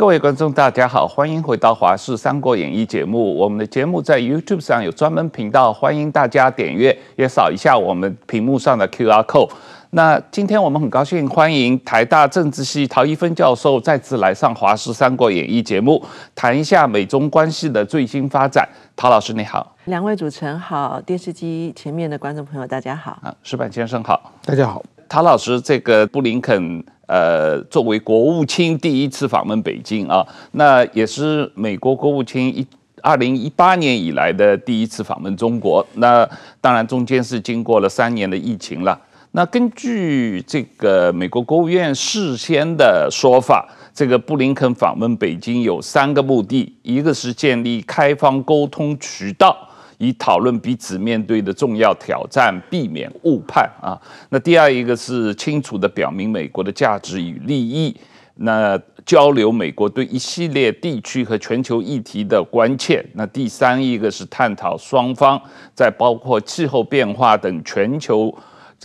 [0.00, 3.36] 各位观众，大家好，欢迎回到《华视三国演义》节目。
[3.36, 9.50] 我们的节目在 YouTube 上有专门频道，欢迎大家点阅，也扫一下我们屏幕上的 QR code。
[9.90, 16.02] 那今天我们很高兴欢迎台大政治系陶一芬教授再次来上《华视三国演义》节目，
[16.34, 18.66] 谈一下美中关系的最新发展。
[18.96, 23.18] 陶老师你好，两位主持人好，电视机前面的观众朋友大家好。
[23.22, 24.82] 啊，石板先生好，大家好。
[25.10, 26.82] 陶老师，这个布林肯。
[27.10, 32.64] 呃，作为国务卿第一次访问北京啊，那也是美国国务卿一
[33.02, 35.84] 二零一八年以来的第一次访问中国。
[35.94, 36.24] 那
[36.60, 38.96] 当然中间是经过了三年的疫情了。
[39.32, 49.56] 那根据这个美国国务院事先的说法，这个布林肯访问北京有三个目的，一个是建立开放沟通渠道。
[50.00, 54.00] 以讨论彼此面对的重要挑战，避免误判啊。
[54.30, 57.94] 那第二一个是清楚地表明美国的价值与利益，
[58.36, 63.04] 那交流美国对一系列地区和全球议题的关切。
[63.12, 65.38] 那第三一个是探讨双方
[65.74, 68.34] 在包括气候变化等全球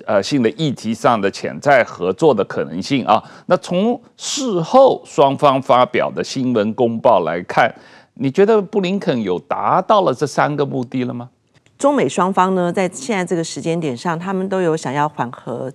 [0.06, 3.24] 呃性的议题上的潜在合作的可能性啊。
[3.46, 7.74] 那从事后双方发表的新闻公报来看。
[8.16, 11.30] 你觉得布林肯有达到了这三个目的了吗？
[11.78, 15.70] 中美双方呢，在现在这个时间点上，他们都有想要缓和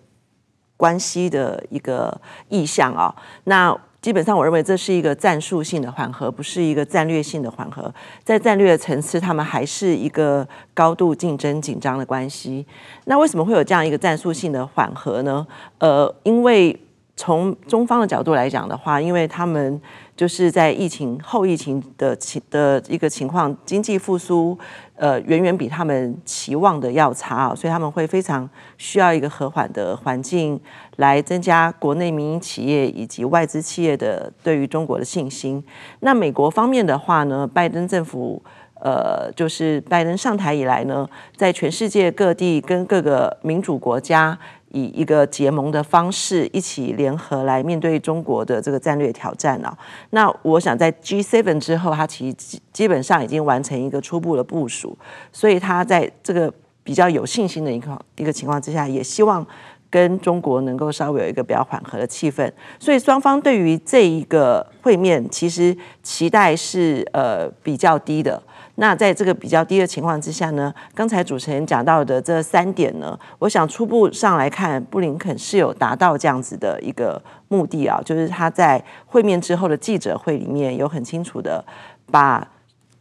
[0.78, 3.14] 关系的一个意向啊。
[3.44, 7.92] 那基本上，我认为这是一个战术性的缓和，不是一个战略性的缓和。
[8.24, 12.66] 在战略的层次，他们还是一个高度竞争紧张的关系。
[13.04, 15.46] 那为什么会有这样一个战术性的缓和呢？
[15.76, 16.74] 呃，因为
[17.14, 19.78] 从中方的角度来讲的话，因为他们。
[20.20, 24.58] 就是在疫情后疫情的情的一个情况，经济复苏
[24.96, 30.60] 呃远远比他们期望的要差啊，所以他们会非常需要一个和缓的环境
[30.96, 35.64] 来增加国内民营企业以及外资企业的对于中国的信心。
[36.00, 38.42] 那美国方面的话呢，拜登政府
[38.74, 44.38] 呃就是拜登上台以来呢，在全世界各地跟各个民主国家。
[44.70, 49.76] 以一个结盟的方式一起联合来面对中国的这个战略挑战啊。
[50.10, 54.96] 那我想在 G7 之后，他其实基本上已经完成一个初步的部署，
[55.32, 59.46] 所以他在这个比较有信心的一个一个情况之下，也希望
[59.90, 62.50] 跟中国能够稍微有一个比较缓和的气氛。
[62.78, 68.40] 所以双方对于这一个会面，其实期待是呃比较低的。
[68.80, 81.62] 那在这个比较低的情况之下呢，刚才主持人讲到的这三点呢，我想初步上来看，布林肯是有达到这样子的一个目的啊，就是他在会面之后的记者会里面有很清楚的
[82.10, 82.48] 把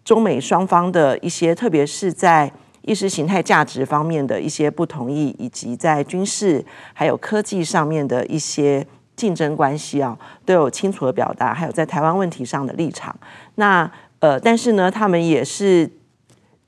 [0.03, 2.51] 中美双方的一些，特别是在
[2.81, 8.85] 意识形态价值方面的一些不同意，以及在军事还有科技上面的一些
[9.15, 13.15] 竞争关系啊，都有清楚的表达，还有在台湾问题上的立场。
[13.55, 13.89] 那
[14.19, 15.89] 呃，但是呢，他们也是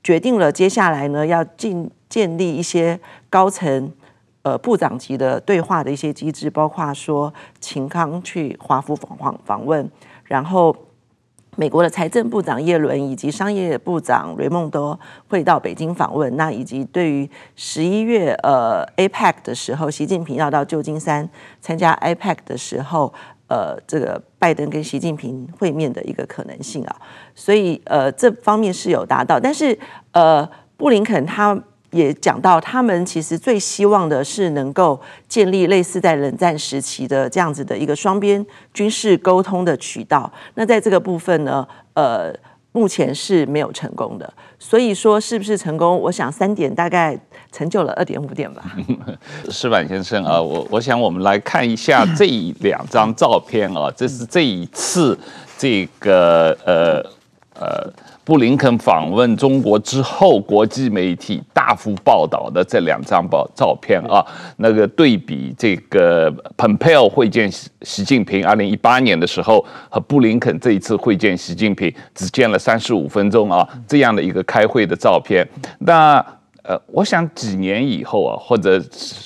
[0.02, 2.98] 决定了接下来呢，要建建立一些
[3.28, 3.92] 高层
[4.42, 9.90] 呃部长级的对话的一些机制，包括说秦刚去华府访访访问，
[10.24, 10.74] 然后
[11.56, 14.98] 美国的财政部长耶伦以及商业部长雷蒙多
[15.28, 21.28] 会到北京访问，那以及对于十一月呃 APEC 的时候，习近平要到旧金山
[21.60, 23.12] 参加 APEC 的时候。
[23.52, 26.96] 呃，这个拜登跟习近平会面的一个可能性啊，
[27.34, 29.78] 所以呃，这方面是有达到，但是
[30.12, 30.48] 呃，
[30.78, 34.98] 布林肯他也讲到，他们其实最希望的是能够
[35.28, 40.32] 建立类似在冷战时期的这样子的一个双边军事沟通的渠道。
[40.54, 42.34] 那在这个部分呢，呃。
[42.72, 45.98] 目前是没有成功的，所以说是不是成功？
[46.00, 47.18] 我想三点大概
[47.52, 48.64] 成就了二点五点吧。
[49.50, 52.26] 石板先生啊，我我想我们来看一下这
[52.60, 55.18] 两张照片啊，这是这一次
[55.56, 57.02] 这个呃
[57.60, 57.92] 呃。
[58.24, 64.24] 布林肯访问中国之后，国际媒体大幅报道的这两张报照片啊，
[64.58, 67.50] 那个对比这个蓬佩奥会见
[67.82, 75.44] 习近平，二零一八年的时候和布林肯这一次会见习近平只见了三十五分钟啊，这样的一个开会的照片。
[75.80, 76.24] 那
[76.62, 78.78] 呃，我想几年以后啊，或者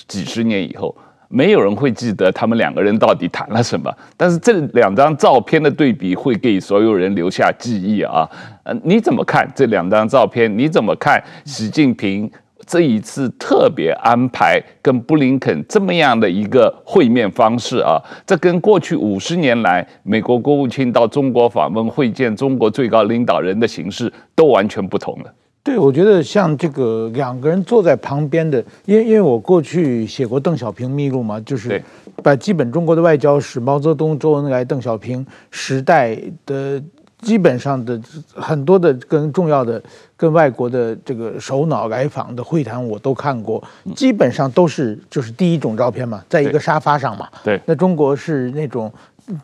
[0.07, 0.95] 几十年以后。
[1.29, 8.29] 没有人会记得他们两个人到底谈了什么，但是这两张照片的对比会给所有人留下记忆啊。
[8.63, 10.57] 呃，你怎么看这两张照片？
[10.57, 12.29] 你怎么看习近平
[12.65, 18.01] 这一次特别安排跟布林肯这么样的一个会面方式啊？
[18.25, 25.33] 这跟过去五十年来美国国务卿到中国访问会见中国最高领导人的形式都完全不同了。
[25.67, 31.83] 对，我觉得像这个两个人坐在旁边的，因为因为我过去写过邓小平秘录嘛，就是
[32.23, 36.81] 把基本中国的外交史，毛泽东、周恩来、邓小平时代的
[37.19, 37.99] 基本上的
[38.33, 39.83] 很多的跟重要的
[40.15, 43.61] 跟外国的这个首脑来访的会谈我都看过，
[43.93, 48.89] 基本上都是就是第一种照片嘛，在一个沙发上嘛，对，那中国是那种。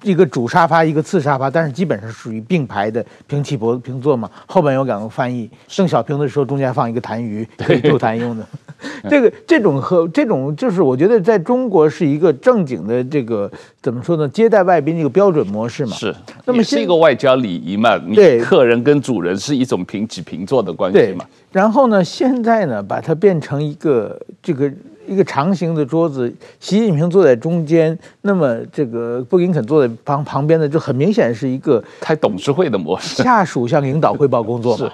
[0.01, 4.29] 一个主沙发，一个次沙发，但是基本上属于并排的平起平平坐嘛。
[4.45, 8.45] 后面有两个翻译，邓小平的时候中间放一个痰盂，可以助痰用的。
[9.09, 13.49] 这个这种和这种就是我觉得在中国是一个正经的这个
[13.81, 14.27] 怎么说呢？
[14.27, 15.93] 接待外宾一个标准模式嘛。
[15.95, 16.13] 是，
[16.45, 17.97] 那么是一个外交礼仪嘛。
[18.13, 21.25] 对，客人跟主人是一种平起平坐的关系嘛。
[21.51, 24.71] 然后呢，现在呢，把它变成一个这个。
[25.07, 34.91] 一个长形的桌子，习近平坐在中间，那么这个布林肯坐在旁旁边的，就很明显是一个开董事会的模式，下属向领导汇报工作嘛。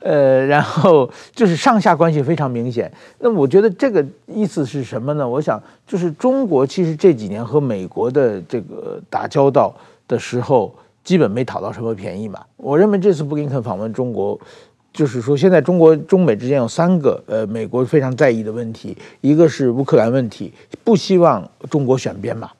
[0.00, 2.90] 呃，然后就是上下关系非常明显。
[3.20, 5.28] 那我觉得这个意思是什么呢？
[5.28, 9.72] 我想就是中国其实这几年和美国的这个打交道
[10.08, 10.74] 的时候，
[11.04, 12.40] 基本没讨到什么便宜嘛。
[12.56, 14.38] 我认为这次布林肯访问中国。
[14.92, 20.52] 就是说，现在中国中美之间有三个呃，美国非常在意的问题，一个是乌克兰问题，
[20.84, 22.50] 不希望中国选边嘛。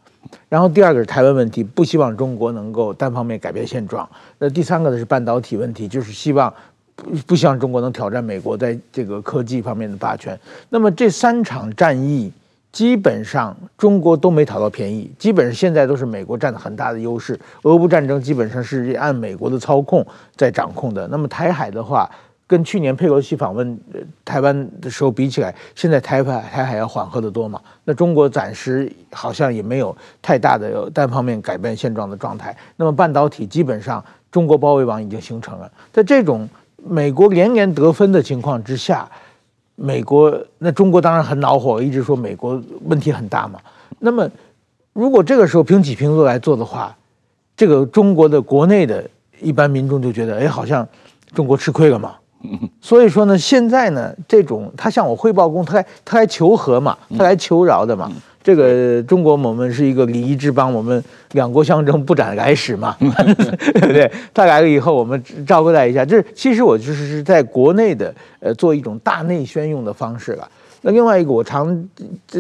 [0.49, 4.09] 然后第二个是台湾问题，不希望中国能够单方面改变现状。
[4.39, 6.53] 那第三个呢是半导体问题，就是希望
[6.97, 10.39] 不不希望中国能挑战美国在这个科技方面的霸权。
[10.71, 12.33] 那么这三场战役。
[12.73, 17.39] 基本上中国都没讨到便宜，基本上现在都是美国占了很大的优势。
[17.65, 20.05] 俄乌战争基本上是按美国的操控
[20.35, 21.07] 在掌控的。
[21.09, 22.11] 那么台海的话，
[22.47, 23.79] 跟去年佩洛西访问
[24.25, 27.61] 台湾的时候比起来，现在台海台海要缓和得多嘛？
[27.85, 32.57] 那中国暂时好像也没有太大的单方面改变现状的状态。
[32.77, 36.49] 那么半导体基本上中国包围网已经形成了，在这种
[36.83, 39.07] 美国连连得分的情况之下。
[39.75, 43.59] 美国，那中国当然很恼火，一直说美国问题很大嘛。
[43.99, 44.29] 那么，
[44.93, 46.97] 如果这个时候平起平坐来做的话，
[47.57, 49.09] 这个中国的国内的
[49.41, 50.87] 一般民众就觉得，哎，好像
[51.35, 52.15] 中国吃亏了嘛。
[52.81, 58.11] 所以说呢，现在呢，这种他向我汇报工，他来他来求和嘛，他来求饶的嘛。
[58.43, 61.03] 这个中国我们是一个礼仪之邦，我们
[61.33, 64.11] 两国相争不斩来使嘛，对 不对？
[64.35, 66.05] 他来了以后，我们招待一下。
[66.05, 70.49] 这其实我就是是在国内的呃做一种大内宣用的方式了。
[70.81, 71.89] 那另外一个我常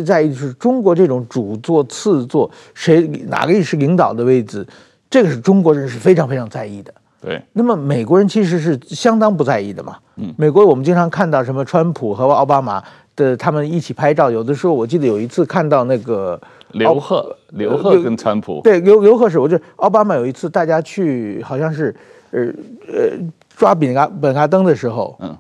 [0.05, 4.67] 在意就是中国这种主座次座，谁哪个是领导的位置，
[5.09, 6.93] 这个是中国人是非常非常在意的。
[7.23, 7.41] 对。
[7.53, 9.97] 那么美国人其实是相当不在意的嘛。
[10.17, 10.35] 嗯。
[10.37, 12.83] 美国我们经常看到什么川普和奥巴马。
[13.15, 16.41] 的他们一起拍照，有的时候我记得有一次看到那个
[16.71, 21.95] 刘贺，刘贺跟川普，对，刘刘贺是，我就奥巴马有一次大家去好像是
[22.31, 22.41] 呃
[22.89, 23.11] 呃
[23.55, 25.37] 抓本拉本拉登的时候，嗯，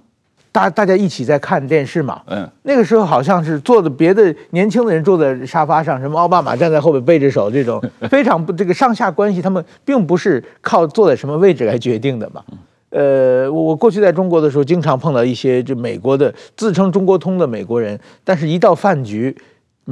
[0.52, 12.42] 大大家一起在看电视嘛，嗯，那个时候好像是坐的别的年轻的人坐在沙发上，什么奥巴马站在后面背着手，这种 非常不这个上下关系，他们并不是靠坐在什么位置来决定的嘛。
[12.90, 19.34] 呃，我我过去在中国的时候，经常碰到一些就美国的自称中国通的美国人，但是一到饭局，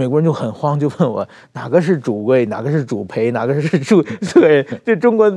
[0.00, 4.02] 美国人就很慌，就问我哪个是主贵，哪个是主陪，哪个是主
[4.32, 5.30] 对，这中国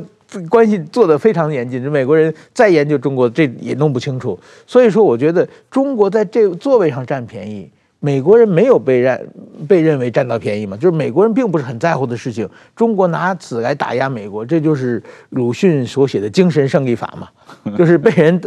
[0.49, 4.39] 关系做得非常严谨，这美国人再研究中国，这也弄不清楚。
[4.65, 7.69] 所以说，我觉得中国在这座位上占便宜。
[8.05, 9.29] 美国人没有被认
[9.65, 10.75] 被认为占到便宜嘛？
[10.75, 12.45] 就是美国人并不是很在乎的事情。
[12.75, 17.29] 中国拿此来打压美国，这就是鲁迅所写的精神胜利法嘛。
[17.77, 18.41] 就是被人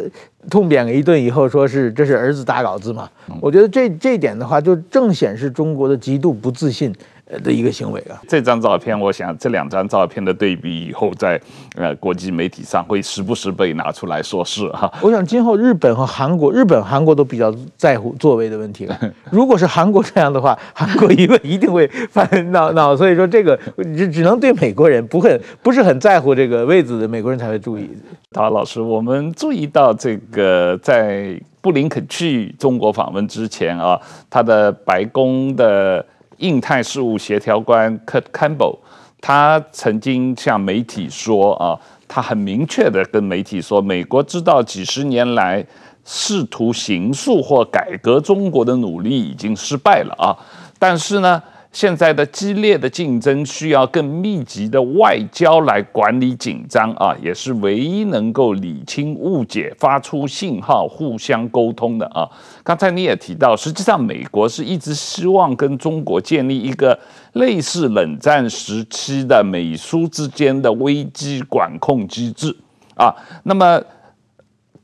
[0.51, 3.09] 痛扁了一顿以后，说是这是儿子打老子嘛。
[3.41, 6.95] 我觉得这这一点的话，就正显示中国的极度不自信。
[7.43, 11.41] 的一个行为啊，这张照片，我想这两张照片的对比以后在
[11.75, 14.89] 呃国际媒体上会时不时被拿出来说事哈。
[15.03, 18.97] 我想今后日本和韩国，日本、韩国都比较在乎座位的问题了。
[19.31, 22.97] 如果是韩国这样的话，韩国一问一定会翻闹闹。
[22.97, 23.59] 所以说这个
[23.97, 27.91] 只只能对美国人不会不是很在乎这个位子的美国人才会注意。
[28.31, 36.07] 陶老师，我们注意到这个在布林肯去中国访问之前啊，他的白宫的。
[36.39, 38.79] 印太事务协调官 Kurt Campbell，
[39.21, 45.65] 他曾经向媒体说啊，他很明确的跟媒体说，美国知道几十年来
[46.05, 50.37] 试图形塑或改革中国的努力已经失败了啊，
[50.79, 51.43] 但是呢。
[51.77, 62.27] 现在的激烈的竞争需要更密集的外交来管理紧张啊，也是唯一能够理清误解、发出信号、互相沟通的啊。
[62.65, 66.99] 刚才你也提到，实际上美国是一直希望跟中国建立一个
[67.35, 72.57] 类似冷战时期的美苏之间的危机管控机制
[72.95, 73.15] 啊。
[73.43, 73.79] 那么。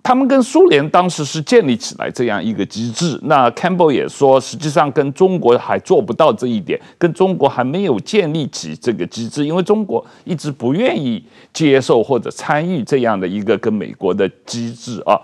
[0.02, 3.16] 他们跟苏联当时是建立起来这样一个机制。
[3.22, 15.16] 那 Campbell 也说，实际上跟中国还做不到这一点，跟中国还没有建立起这个机制，因为中国一直不愿意接受或者参与这样的一个跟美国的机制啊。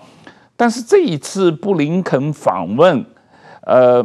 [0.57, 3.05] 但是这一次布林肯访问，
[3.63, 4.05] 呃，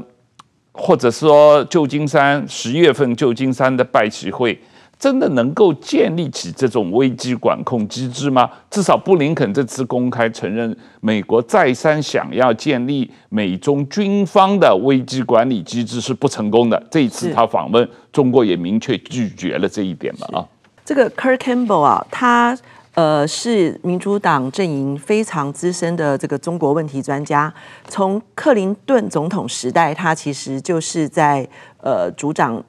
[0.72, 4.60] 或者说旧金山十月份旧金山的拜习会，
[5.03, 8.50] 真的能够建立起这种危机管控机制吗？
[8.69, 16.81] 至少布林肯这次公开承认，美国再三想要建立美中军方的危机管理机制是不成功的。
[16.89, 20.48] 这一次他访问中国也明确拒绝了这一点嘛啊。
[20.86, 22.57] 这个 Kirk Campbell 啊，他。
[22.95, 27.51] 呃，是民主党阵营非常资深的这个中国问题专家。
[27.88, 31.50] 从克林顿总统时代，他其实就是在
[31.81, 32.63] 呃主掌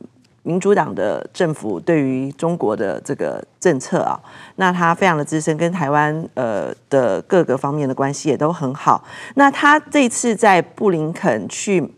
[0.45, 4.15] 民主党的政府对于中国的这个政策啊。
[4.55, 9.03] 那他非常的资深，跟台湾呃的各个方面的关系也都很好。
[9.35, 11.93] 那他这次在布林肯去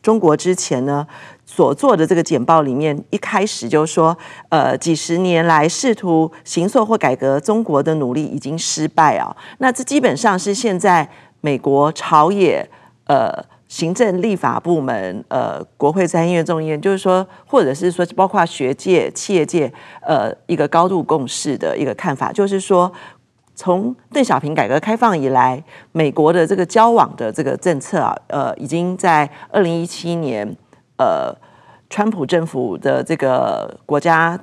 [0.00, 1.06] 中国之前呢，
[1.44, 4.16] 所做的这个简报里面，一开始就说，
[4.48, 9.36] 呃，几十年来试图行塑或改革中国的努力已经失败啊。
[9.58, 11.06] 那这基本上是现在
[11.42, 12.66] 美国朝野、
[13.08, 19.72] 呃，行政立法部门、呃，国会参议院、众议院，就是说，或者是说，包括学界、企业界，
[20.02, 22.92] 呃，一个高度共识的一个看法，就是说，
[23.54, 25.62] 从邓小平改革开放以来，
[25.92, 30.56] 美国的这个交往的这个政策啊，呃，已经在二零一七年。
[30.98, 31.34] 呃，
[31.88, 34.38] 川普政府的这个国家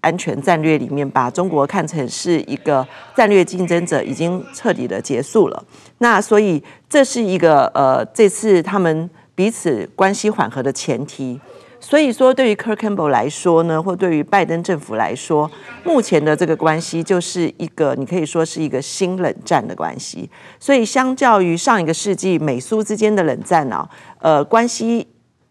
[0.00, 2.86] 安全战略里面，把中国看成是一个
[3.16, 5.64] 战略竞争者，已经彻底的结束了。
[5.98, 11.40] 那所以这是一个呃，这次他们彼此关系缓和的前提。
[11.80, 15.48] 所以说，对于 Kirk Campbell 来说呢，或对于拜登政府来说，
[15.84, 20.28] 目前的这个关系就是一个，你可以说是一个新冷战的关系。
[20.58, 25.06] 所以，相较于上一个世纪美苏之间的冷战呢、啊，呃，关系。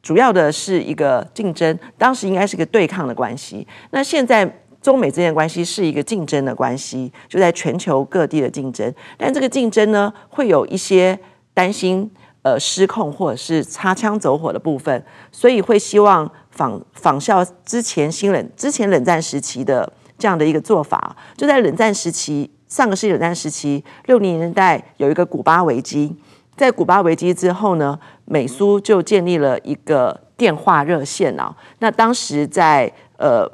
[0.08, 3.68] 主要的是一个竞争，当时应该是一个对抗的关系。
[3.92, 4.50] 那现在
[4.82, 8.90] 中美之间的关系是一个竞争的关系，就在全球各地的竞争。
[9.18, 11.20] 但这个竞争呢，会有一些
[11.54, 12.10] 担心
[12.42, 21.14] 呃失控或者是擦枪走火的部分，所以会希望仿仿效之前新冷之前冷战时期的这样的一个做法。
[21.36, 26.16] 就在冷战时期，上个世纪冷战时期六零年代有一个古巴危机。
[26.58, 31.56] 在古巴危机之后呢，美苏就建立了一个电话热线啊。
[31.80, 33.48] 那当时在呃，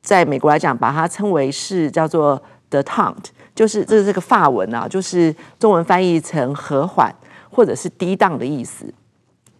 [0.00, 7.12] 在美国来讲，把它称为是叫做 détente，就是这是这个法文啊，就是中文翻译成和缓
[7.50, 8.86] 或者是低档的意思。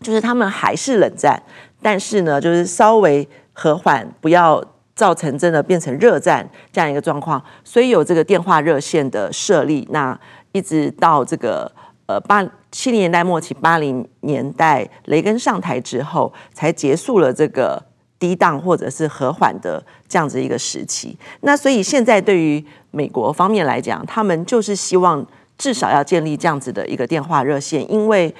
[0.00, 1.42] 就是他们还是冷战，
[1.82, 7.42] 但是呢，就是稍微和缓，不要造成真的变成热战这样一个状况。
[7.64, 10.16] 所以有这个电话热线的设立，那
[10.52, 11.72] 一直到这个。
[12.06, 17.80] 呃，八七零年代末期，八零年代雷根上台之后，才结束了这个
[18.18, 21.16] 低档或者是和缓的这样子一个时期。
[21.42, 25.24] 那所以现在对于美国方面来讲，他们就是希望
[25.56, 28.34] 至少要建立这样子的一个电话热线，因为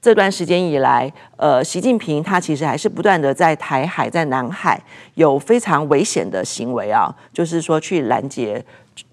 [0.00, 4.80] 这段时间以来，呃，习近平他其实还是不断的在台海、在南海
[5.16, 8.64] 有非常危险的行为啊，就是说去拦截。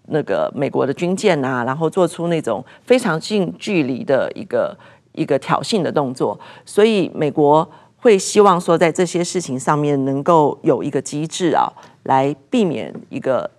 [0.08, 4.78] 那个美国的军舰啊，然后做出那种非常近距离的一个
[5.14, 11.72] 一个挑衅的动作，所以美国会希望说，在这些事情上面能够有一个机制啊，
[12.04, 13.50] 来避免一个。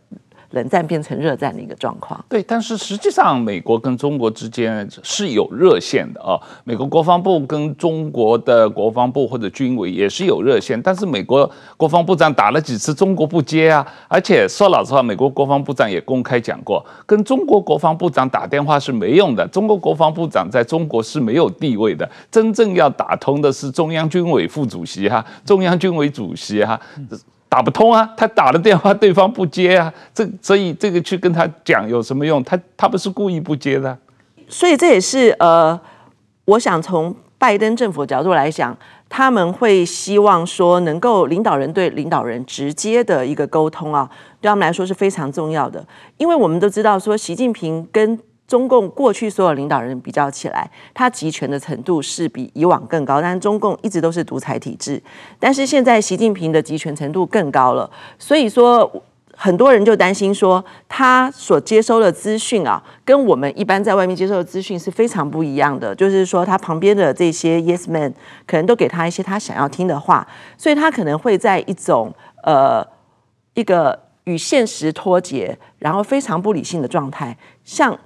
[0.51, 2.23] 冷战变成热战的一个状况。
[2.29, 6.41] 对，但是实际上，美国跟中国之间是有热线的啊。
[6.65, 13.87] 美国国防部跟中国的国防部或者军委也是有热线，但是美国国防部长打了几次，中国不接啊。
[14.09, 19.47] 而且说老实话，美国国防部长也公开讲过，跟中国国防部长打电话是没用的。
[19.49, 26.81] 中国国防部长在中国是没有地位的，真正要打通的是中央军委副主席哈，中央军委主席哈。
[27.49, 32.45] 打不通啊，他打了电话，对方不接啊，这所以这个去跟他讲有什么用？
[32.45, 33.97] 他他不是故意不接的，
[34.49, 35.81] 所以这也是呃，
[36.45, 38.77] 我想从拜登政府角度来讲，
[39.09, 45.83] 他们会希望说能够领导人对领导人直接的一个沟通啊，对他们来说是非常重要的，
[46.19, 55.01] 因为我们都知道说习近平跟中共过去所有领导人比较起来，他集权的程度是比以往更高，但是中共一直都是独裁体制。
[55.39, 57.89] 但是现在习近平的集权程度更高了，
[58.19, 58.91] 所以说
[59.37, 65.95] 很多人就担心说，他所接收的资讯啊，跟我们一般在外面接受的资讯是非常不一样的。
[65.95, 68.15] 就是说，他旁边的这些 Yes Man
[68.47, 70.27] 可能都给他一些他想要听的话，
[70.57, 72.15] 所以他可能会在一种
[72.45, 72.83] 呃
[73.53, 77.99] 一个与现实脱节，然后非常不理性的状态，像。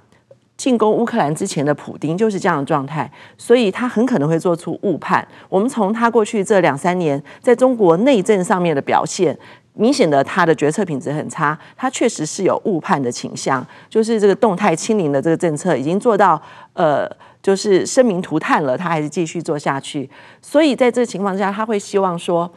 [0.63, 5.27] 进攻乌克兰之前的普丁就是这样的状态，所以他很可能会做出误判。
[5.49, 9.37] 我们从他过去这两三年在中国内政上面的表现，
[9.73, 16.41] 明显的他的决策品质很差，他确实是有误判的倾向，就是这个动态清零的这个政策已经做到
[16.71, 17.05] 呃，
[17.41, 20.09] 就是生灵涂炭了，他还是继续做下去。
[20.41, 22.49] 所以在这个情况下，他会希望说，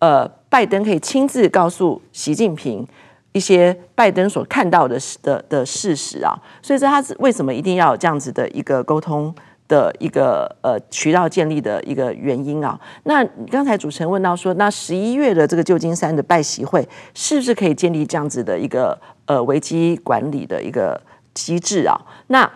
[0.00, 2.84] 呃，拜登可以亲自告诉习近平。
[3.32, 9.34] 一些拜登所看到的的的事实啊，所以说他是为什么一定要有这样子的一个沟通
[9.68, 12.78] 的一个呃渠道建立的一个原因啊？
[13.04, 21.00] 那刚才主持人问到说，那十一月的这个旧金山的拜习会是不是可以建立这样子的一个呃危机管理的一个
[21.32, 21.98] 机制啊？
[22.26, 22.50] 那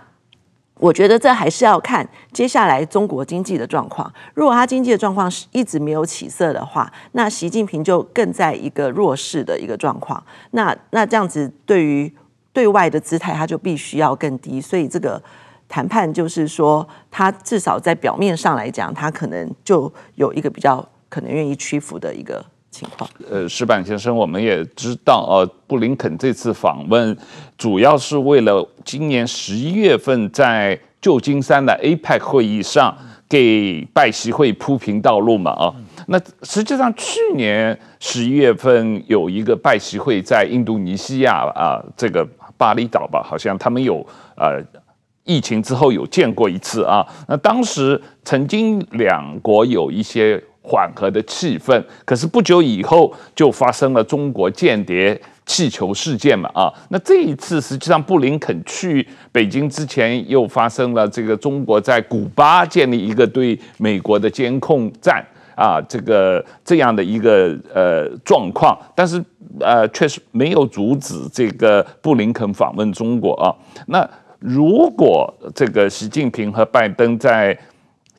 [0.78, 4.12] 我觉得这还是要看接下来中国经济的状况。
[4.35, 10.23] 如果他经济的状况是一直没有起色的话，那习近平就更在一个弱势的一个状况。
[10.50, 12.12] 那那这样子对于
[12.52, 14.61] 对外的姿态，他就必须要更低。
[14.61, 15.23] 所以这个
[15.68, 22.45] 谈判就是说，他至少在表面上来讲，他可能就有一个比较可能愿意屈服的一个。
[22.76, 27.16] 情况，呃，石板先生，我们也知道，呃，布林肯这次访问
[27.56, 32.95] 主要是为了今年十一月份在旧金山的 APEC 会议上
[33.26, 35.75] 给拜习会铺平道路嘛，啊，
[36.09, 42.28] 那实际上去年十一月份有一个拜习会在印度尼西亚啊，这个
[42.59, 44.06] 巴厘岛吧，好像他们有
[44.37, 44.62] 呃
[45.25, 50.42] 疫情之后有见过一次啊，那当时曾经两国有一些。
[50.68, 69.25] 缓和的气氛，可是不久以后就发生了中国间谍气球事件嘛啊，那这一次实际上布林肯去北京之前又发生了这个中国在古巴建立一个对美国的监控站啊，这个这样的一个呃状况，但是
[69.61, 73.54] 呃确实没有阻止这个布林肯访问中国啊。
[73.87, 74.04] 那
[74.40, 77.56] 如果这个习近平和拜登在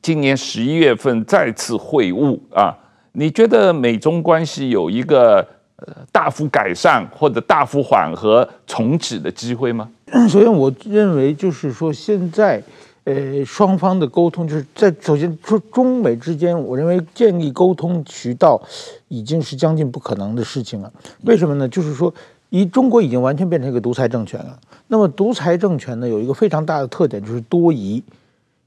[0.01, 2.75] 今年十一月份再次会晤啊，
[3.13, 5.45] 你觉得美中关系有一个
[5.77, 9.89] 呃大幅改善或者大幅缓和重启的机会吗？
[10.29, 12.63] 首先，我认为就是说，现在
[13.03, 18.61] 呃双方的沟通就是在首先说中美之间，我认为建立沟通渠道
[19.09, 20.91] 已经是将近不可能的事情了。
[21.25, 21.67] 为什么呢？
[21.67, 22.13] 就是说，
[22.49, 24.57] 一中国已经完全变成一个独裁政权了。
[24.87, 28.01] 那么，独裁政权呢，有一个非常大的特点，就是多疑。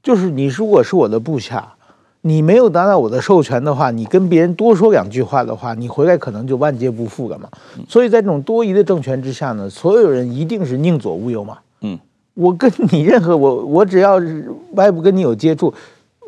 [0.01, 1.73] 就是你如果是我的部下，
[2.21, 7.49] 你没有达到我的授权的话，你跟别人多说两句话的话，你回来可能就万劫不复了嘛。
[7.87, 11.57] 所以在这种多疑的政权之下呢，所有人一定是宁左毋右嘛。
[11.81, 11.97] 嗯，
[12.33, 14.19] 我跟你任何我我只要
[14.73, 15.73] 外部跟你有接触，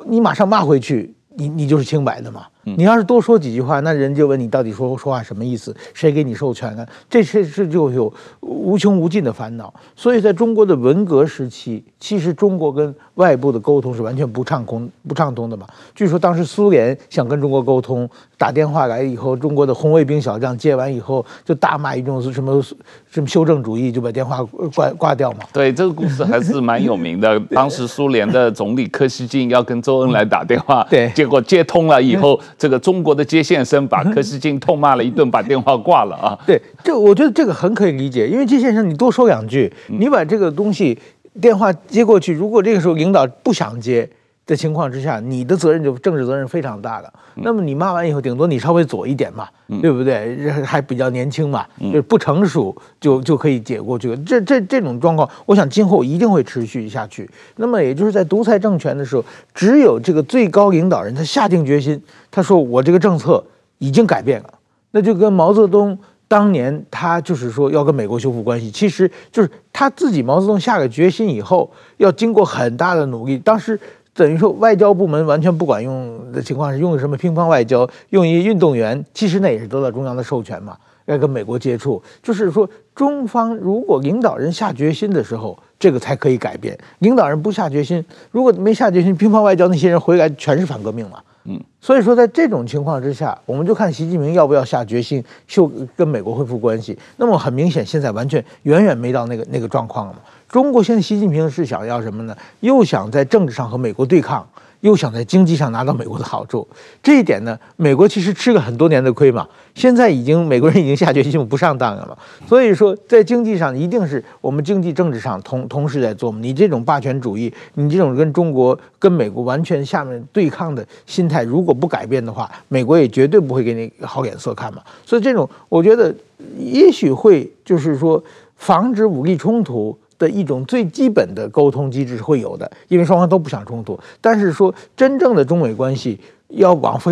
[0.06, 1.14] 你马上骂回去。
[1.36, 2.46] 你你就是清白的嘛？
[2.64, 5.76] 你要是多说几句话，那人就问你到底说说话什么意思？
[5.94, 6.86] 谁给你授权呢？
[7.10, 9.74] 这事是就有无穷无尽的烦恼。
[9.96, 15.68] 所以在中国的文革时期，其实中国跟外部的沟通是完全不畅通、不畅通的嘛。
[15.94, 22.62] 据说当时苏联想跟中国沟通，打电话来以后，中国的红卫兵小将接完以后，就大骂一种什么
[23.10, 25.40] 什么修正主义，就把电话挂挂掉嘛。
[25.52, 27.40] 对，这个故事还是蛮有名的。
[27.52, 31.12] 当时苏联的总理柯西金要跟周恩来打电话，对。
[31.14, 36.40] 结果接通了以后，这个中国的接线生把柯世金痛骂了一顿，把电话挂了啊。
[36.48, 40.98] 对，这我觉得这个很可以理解，因为接线生你多说两句，你把这个东西
[41.42, 44.10] 电话接过去，如果这个时候领导不想接。
[44.46, 47.12] 的情况之下，你的责任就政治责任非常大的。
[47.36, 49.48] 那么你骂完以后，顶多你稍微左一点嘛，
[49.82, 50.52] 对不对？
[50.64, 54.16] 还比较年轻嘛，就是不成熟就就可以解过去。
[54.18, 57.28] 这这这种状况，我想今后一定会持续下去。
[57.56, 63.44] 那么也就是在独裁政权的时候，只有这个最高领导人他下定决心，他说我这个政策
[63.78, 64.54] 已经改变了，
[64.92, 73.80] 那就跟毛泽东当年他就是说要跟美国修复关系，其实就是他自己毛泽东下个决心以后，要经过很大的努力，当时。
[74.14, 82.02] 等于说外交部门完全不管用的情况是用什么乒乓外交，用一运动员，其实那也是得到中央的授权嘛，要跟美国接触。
[82.22, 86.78] 就是说中方如果领导人下决心的时候，这个才可以改变。
[87.00, 91.20] 领导人不下决心，如果没下决心，乒乓外交那些人回来全是反革命嘛。
[91.46, 96.98] 嗯，所以说在这种情况之下，我们就看习近平要不要下决心修跟美国恢复关系。
[97.18, 100.20] 那么很明显，现在完全远远没到那个那个状况了嘛。
[100.54, 102.38] 中国现在习近平是想要什么呢？
[102.60, 104.48] 又想在政治上和美国对抗，
[104.82, 106.68] 又想在经济上拿到美国的好处。
[107.02, 109.48] 这一点呢，美国其实吃了很多年的亏嘛。
[109.74, 112.16] 现在已经美国人已经下决心不上当了嘛。
[112.48, 116.38] 所以说，在经济上一定是我们经济政治上同同时在做嘛。
[116.40, 124.84] 你这种霸权主义，你这种跟中国跟美国完全下面对抗的心态，如果不改变的话，美国也绝对不会给你好脸色看嘛。
[125.04, 126.14] 所以这种，我觉得
[126.60, 128.24] 也许会就是说
[128.56, 129.98] 防止武力冲突。
[130.24, 134.00] 的一种最基本的沟通机制是会有的，因为双方都不想冲突。
[134.22, 137.12] 但是说真正的中美关系要往回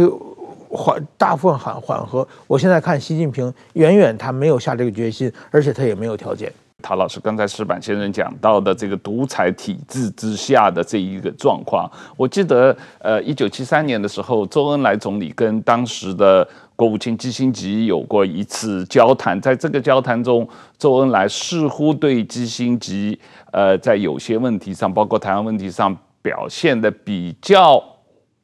[0.69, 6.49] 缓，大部分缓缓和，我现在看习近平远远他没有下这个决心，而且他也没有条件。
[6.83, 16.47] 陶老师刚才石板先生讲到的这个独裁体制之下的这一个状况，我记得，呃，一九七三年的时候，周恩来总理跟当时的
[16.81, 22.85] 国务卿基辛格有过一次交谈，在这个交谈中，周恩来似乎对基辛格，
[23.51, 27.79] 呃，在有些问题上，包括台湾问题上，表现的比较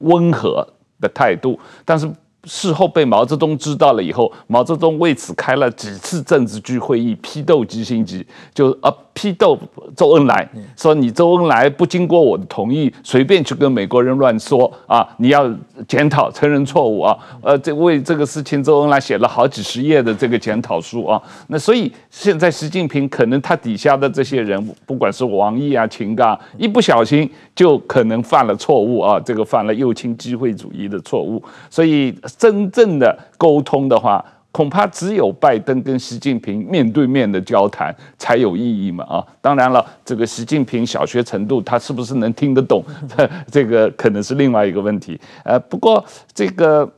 [0.01, 0.63] 温和
[1.01, 2.07] 的态度，但是。
[2.47, 8.13] 事后被毛泽东知道了以后，毛泽东为此开了几次政治局会议，批斗基辛格，
[8.53, 9.57] 就啊批斗
[9.95, 15.51] 周恩来，说你周恩来不经过我的同意，随便去跟美国人乱说啊，你要
[15.87, 21.21] 检讨承认错误啊，呃，这为这个事情，周恩来写了好几十页的这个检讨书啊。
[21.47, 32.15] 那所以现在习近平可能他底下的这些人，不管是王毅啊、秦刚，一不小心就可能犯了错误啊，这个犯了右倾机会主义的错误，所以。
[32.37, 39.25] 真正的沟通的话，恐怕只有拜登跟习近平面对面的交谈才有意义嘛啊！
[39.41, 42.83] 当然了，这个习近平小学程度，他是不是能听得懂？
[43.51, 45.19] 这个可能是另外一个问题。
[45.43, 46.91] 呃，不过这个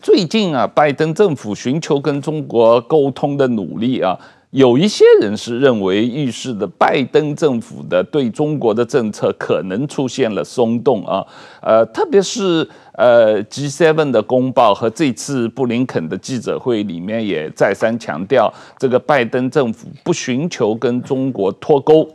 [0.00, 4.18] 最近啊，拜登政府寻求跟中国沟通的努力啊。
[4.56, 11.22] 有一些人是认为预示的拜登政府的对中国的政策可能出现了松动啊，
[11.60, 22.08] 呃，特别是呃 G7 的公报和这次布林肯的记者会里面也再三强调，这个拜登政府不寻求跟中国脱钩，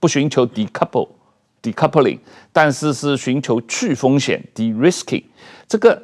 [0.00, 1.06] 不寻求 decouple
[1.62, 2.18] decoupling，
[2.52, 5.22] 但是是寻求去风险 de-risking，
[5.68, 6.02] 这个。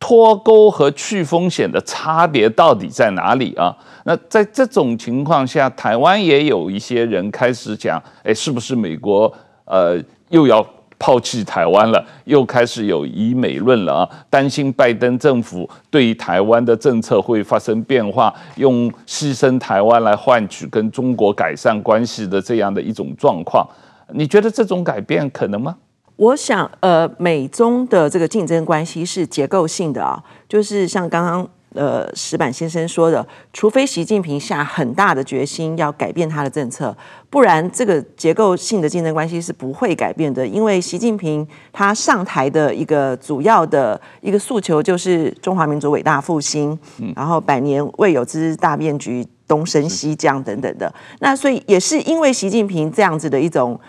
[0.00, 3.76] 脱钩和去风险的差别到底在哪里啊？
[4.04, 9.32] 那在这种情况下，台湾也有一些人开始讲，哎，是不是美国
[9.66, 10.66] 呃又要
[10.98, 12.04] 抛弃台湾了？
[12.24, 14.08] 又开始有以美论了啊？
[14.30, 23.68] 担心拜登政府对台湾的政策会发生变化，用牺牲台湾来换取跟中国改善关系的这样的一种状况。
[24.12, 25.76] 你觉得这种改变可能吗？
[26.20, 36.94] 我想，呃，美中的这个竞争关系是结构性的啊，就是像刚刚呃石板先生说的，除非习近平下很大的决心要改变他的政策，
[37.30, 40.46] 不然这个结构性的竞争关系是不会改变的。
[40.46, 46.78] 因为习近平他上台的一个主要的一个诉求就是中华民族伟大复兴，
[47.16, 50.92] 然后百年未有之大变局，东升西降等等的。
[51.20, 53.80] 那所以也是因为习近平这样子的一种。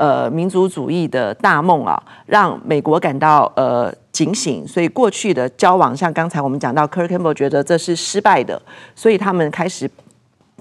[0.00, 8.60] 呃，民族主义的大梦啊，让美国感到呃警醒，所以过去的交往，像刚才我们讲到，Kirk Campbell 觉得这是失败的，
[8.94, 9.90] 所以他们开始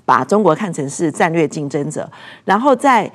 [0.04, 2.12] 把中国看成是战略竞争者，
[2.43, 3.10] 然后在。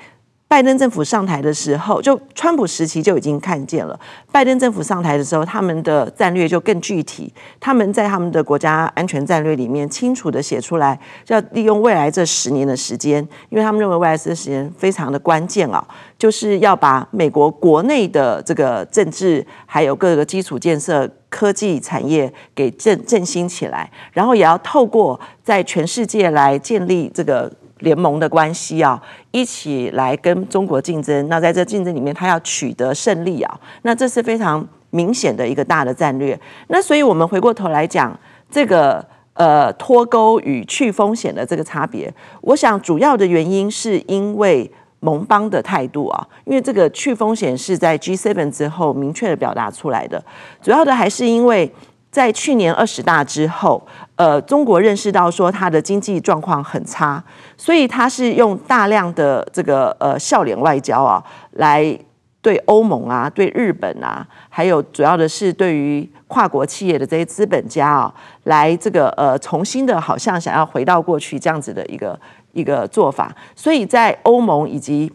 [0.54, 3.98] 拜登政府上台的时候，就川普时期就已经看见了。
[4.30, 7.34] 拜登政府上台的时候，他们的战略就更具体。
[7.58, 15.84] 他们在他们的国家安全战略里面清楚地写出来，要利用未来这十年的时间，因为他们认为未来这十年非常的关键啊，
[16.16, 27.52] 就是要把美国国内的这个政治还有各个基础建设、科技产业给振振兴起来，然后也要透过在全世界来建立这个。
[27.84, 31.28] 联盟的关系啊，一起来跟中国竞争。
[31.28, 36.36] 那在这竞争里面，他要取得胜利啊，那这是非常明显的一个大的战略。
[36.66, 38.18] 那所以我们回过头来讲
[38.50, 44.68] 这个呃脱钩与去风险的这个差别，我想主要的原因是因为
[44.98, 50.20] 盟邦的态度啊，因为这个去风险是在 G7 之后明确的表达出来的，
[50.60, 51.70] 主要的还是因为。
[52.14, 57.20] 在去年二十大之后，呃，中国认识到说它的经济状况很差，
[57.56, 61.20] 所以它是用大量的这个呃笑脸外交啊，
[61.54, 61.98] 来
[62.40, 72.16] 对欧盟啊、对日本啊，还有主要的是对于跨国企业的这些资本家啊，来这个呃重新的，好像想要回到过去这样子的一个
[72.52, 75.12] 一个做法，所以在欧盟以及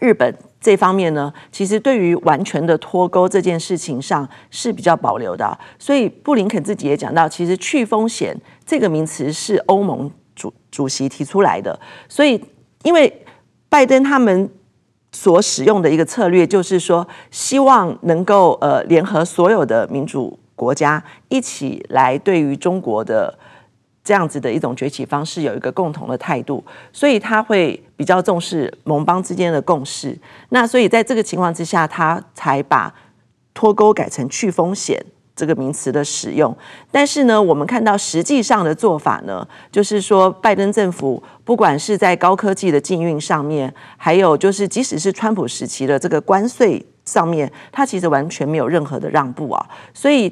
[0.00, 0.36] 日本。
[0.64, 5.58] 这方面呢，其实对于完全的脱钩这件事情上是比较保留的。
[5.78, 11.78] 所以布林肯自己也讲到，其实去风险这个名词是欧盟主主席提出来的。
[12.08, 12.42] 所以，
[12.82, 13.12] 因为
[13.68, 14.48] 拜登他们
[15.12, 23.38] 所使用的一个策略，就是说希望能够呃联合所有的民主国家一起来对于中国的。
[24.04, 26.62] 这样子的一种崛起方式有一个共同的态度，
[26.92, 30.16] 所以他会比较重视盟邦之间的共识。
[30.50, 32.94] 那所以在这个情况之下，他才把
[33.54, 35.02] 脱钩改成去风险
[35.34, 36.54] 这个名词的使用。
[36.90, 49.66] 但是呢，我们看到实际上的做法呢，就是说拜登政府不管是在高科技的禁运上面，还有就是即使是川普时期的这个关税上面，他其实完全没有任何的让步啊。
[49.94, 50.30] 所以，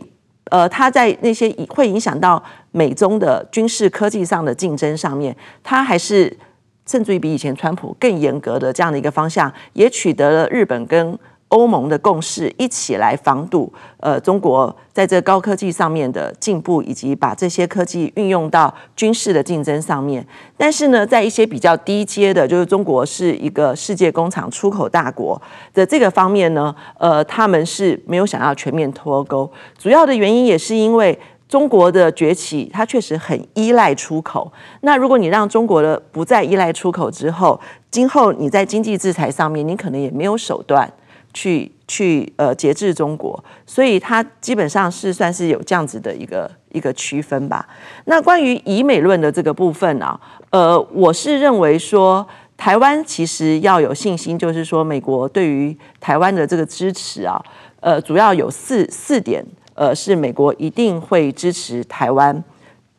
[0.52, 5.34] 呃，他在那些会影响到美中的军事科技上的竞争上面，
[5.64, 6.36] 他还是。
[6.84, 11.16] 甚至于比以前川普更严格的这样的一个方向，也取得了日本跟
[11.52, 20.26] 欧盟的共识，一起来防堵呃中国在这高科技上面的进步，以及把这些科技运用到军事的竞争上面。
[20.56, 25.40] 但是呢，在一些比较低阶的，就是中国是一个世界工厂出口大国
[25.74, 29.50] 的这个方面呢，呃，他们是没有想要全面脱钩。
[29.78, 31.18] 主要的原因也是因为。
[31.48, 34.50] 中国的崛起，它确实很依赖出口。
[34.80, 37.60] 那如果你让中国的不再依赖出口之后，
[37.90, 40.90] 今后你在经济制裁上面，你可能也没有手段
[41.32, 43.42] 去去呃节制中国。
[43.66, 47.66] 所以它基本上是算是有这样子的一个一个区分吧。
[48.06, 50.18] 那关于以美论的这个部分啊，
[50.50, 57.42] 呃，我是认为说，台湾其实要有信心，就是说美国对于台湾的这个支持啊，
[57.80, 59.44] 呃，主要有四四点。
[59.74, 62.44] 呃，是美国一定会支持台湾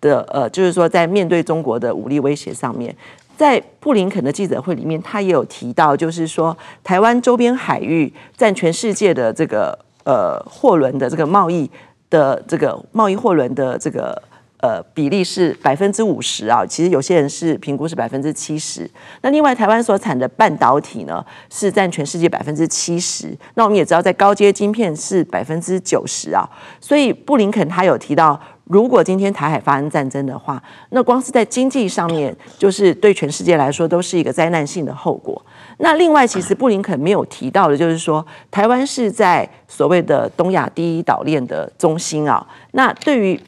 [0.01, 2.93] 的，呃，就是说在面对中国的武力威胁上面，
[3.37, 11.69] 在布林肯的记者会里面，他也有提到，就是说台湾周边海域占全世界的这个呃货轮的这个贸易
[12.09, 14.21] 的这个贸易货轮的这个。
[14.63, 18.89] 呃，比例是百分之五十啊，其实有些人是评估是百分之七十。
[19.19, 23.37] 那另外，台湾所产的半导体呢，是占全世界百分之七十。
[23.55, 26.49] 那我们也知道，在高阶晶片是百分之九十啊。
[26.79, 35.39] 所以，布林肯他有提到，如果今天台海发生战争的话，那光是在经济上面，就是对全世界来说都是一个灾难性的后果。
[35.79, 42.45] 那另外，其实布林肯没有提到的，就是说，台湾是在所谓的东亚第一岛链的中心啊。
[42.71, 43.39] 那对于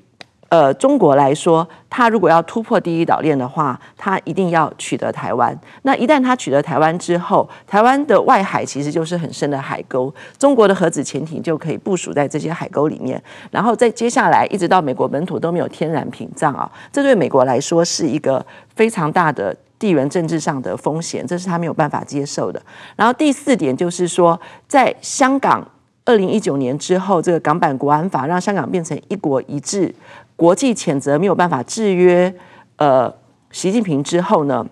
[0.55, 5.53] 呃，中国来说，它如果要突破第一岛链的话，它一定要取得台湾。
[5.81, 13.21] 那一旦它取得台湾之后，台湾的外海其实就是很深的海沟，中国的核子潜艇就可以部署在这些海沟里面。
[13.51, 18.43] 然后在接下来一直到美国本土都没有天然屏障啊，这对美国来说是一个
[18.77, 22.61] 非常大的地缘政治上的风险，这是他没有办法接受的。
[22.95, 24.39] 然后第四点就是说，
[24.69, 25.67] 在香港
[26.05, 29.93] 二零一九年之后，这个港版国安法让香港变成一国一制。
[30.35, 32.35] 国际谴责没有办法制约，
[32.77, 33.13] 呃，
[33.51, 34.65] 习近平之后呢，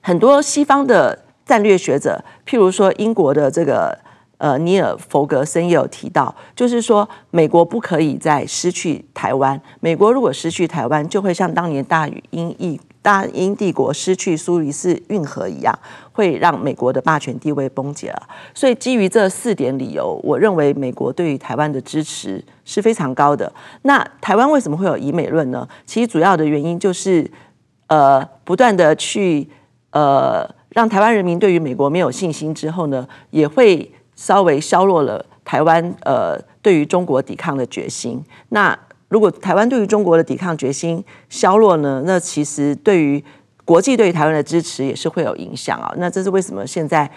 [0.00, 3.98] 很多西方的战略学者，譬如说英国的这个
[4.36, 15.78] 呃尼尔弗格森也有提到，就是说美国不可以再失去台湾，美国如果失去台湾，就会像当年大英译大英帝国失去苏黎世运河一样。
[16.10, 23.52] 会让美国的霸权地位崩解了，所以基于这四点理由，我认为美国对于台湾的支持是非常高的。
[23.82, 25.68] 那台湾为什么会有以美论呢？
[25.86, 27.30] 其实主要的原因就是，
[27.86, 29.48] 呃，不断的去
[29.92, 38.20] 呃让台湾人民对于美国没有信心之后呢，也会稍微削弱了台湾呃对于中国抵抗的决心。
[38.48, 38.76] 那
[39.08, 43.22] 如果台湾对于中国的抵抗决心消弱呢，那其实对于
[43.64, 47.10] 国际对台湾的支持也是会有影响啊，那这是为什么现在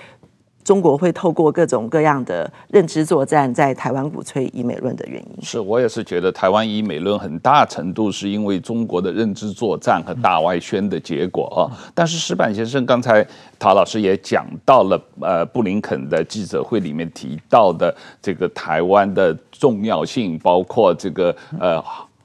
[0.64, 5.44] 中国会透过各种各样的认知作战，在台湾鼓吹以美论的原因？
[5.44, 11.62] 是我也是觉得台湾以美论很大程度是因为中国的认知作战和大外宣的结果啊。
[11.94, 13.26] 但是石板先生刚才
[13.60, 21.84] 陶老师也讲到了，呃，布林肯的记者会里面提到的这个台湾的重要性，包括这个呃。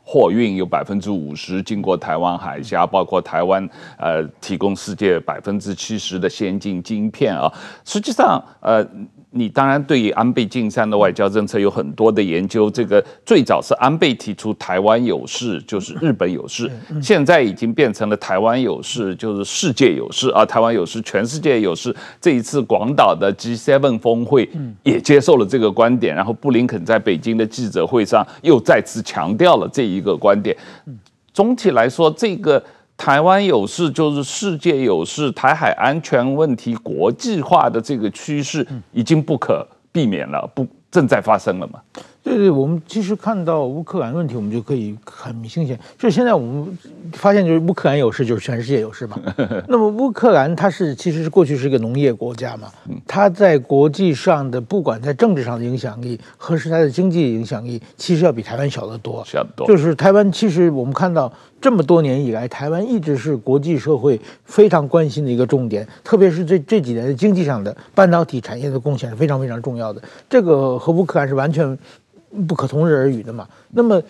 [0.09, 7.53] 货运有百分之五十经过台湾海峡，包括台湾呃提供世界百分之七十的先进晶片啊。
[7.85, 8.87] 实际上，呃，
[9.33, 12.71] 你当然对于安倍晋三的外交政策有很多的研究。
[12.71, 16.71] 这个最早是安倍提出台湾有事就是日本有事，
[17.03, 20.47] 现在已经变成了台湾有事就是世界有事啊。
[20.47, 21.93] 台湾有事，全世界有事。
[22.21, 24.49] 这一次广岛的 G7 峰会
[24.85, 29.97] 也接受了这个观点，然后布林肯在北京的记者会上又再次强调了这一。
[29.97, 30.55] 一个观点，
[31.33, 32.63] 总体来说，这个
[32.97, 41.81] 台湾有事就是世界有事，台海安全问题国际化的这个趋势已经不可避免了，不正在发生了吗？
[42.27, 45.65] 对对，我们其实看到乌克兰问题，我们就可以很明显，
[45.97, 46.77] 就是现在我们
[47.13, 49.17] 发现，就是乌克兰有事，就是全世界有事嘛。
[49.69, 52.67] 那么乌克兰它是其实是过去是一个农业国家嘛，
[53.07, 59.23] 它在国际上的不管在政治上的影响力，和是它的经济影响力，其实要比台湾小得多。
[59.25, 59.67] 小得多。
[59.69, 70.03] 就是台湾其实我们看到这么多年以来，台湾一直是国际社会非常关心的一个重点，特别是这这几年的经济上的半导体产业的贡献是非常非常重要的。
[70.29, 71.79] 这个和乌克兰是完全。
[72.47, 73.49] 不可同日而语的嘛。
[73.71, 74.03] 那么。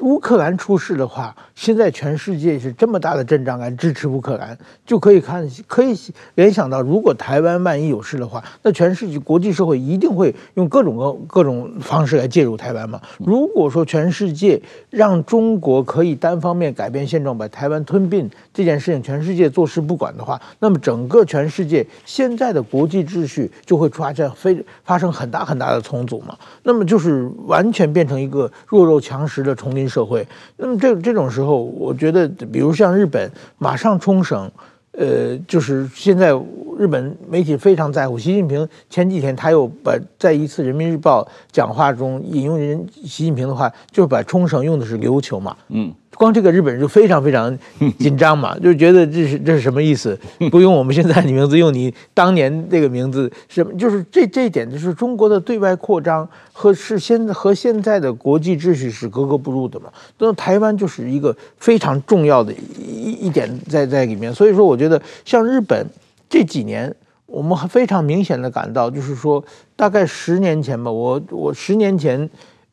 [0.00, 5.96] 乌克兰出事的话，现在全世界是这么大的阵仗来支持乌克兰，就可以看，可以
[6.34, 13.00] 联想到，如果台湾万一有事的话，那全世界国际社会一定会用各种各各种方式来介入台湾嘛。
[13.18, 26.36] 如果说全世界让中国可以单方面改变现状，把台湾吞并这件事情，全世界坐视不管的话，那么整个全世界现在的国际秩序就会发生非发生很大很大的重组嘛。
[26.64, 29.83] 那么就是完全变成一个弱肉强食的丛林。
[29.88, 34.50] 社会，那么这这种时候，我觉得，比如像日本，马上冲绳，
[34.92, 36.32] 呃，就是现在
[36.78, 38.18] 日本媒体非常在乎。
[38.18, 45.92] 习近平前几天他又把在一次人民日报讲话中引用人习近平的话，就是把冲绳用的是琉球嘛，嗯。
[46.16, 47.56] 光这个日本人就非常非常
[47.98, 50.18] 紧张嘛， 就觉得这是这是什么意思？
[50.50, 59.92] 不用我们现在的名字，用你当年这个名字，什么就是这这一点，就是中国的对外扩张和是现和现在的国际秩序是格格不入的嘛。
[60.18, 65.86] 那台湾就是一个非常重要的一一点在在里面，所以说我觉得像日本
[66.28, 66.94] 这几年，
[67.26, 72.28] 我们非常明显的感到，就是说大概十年前吧，我我十年前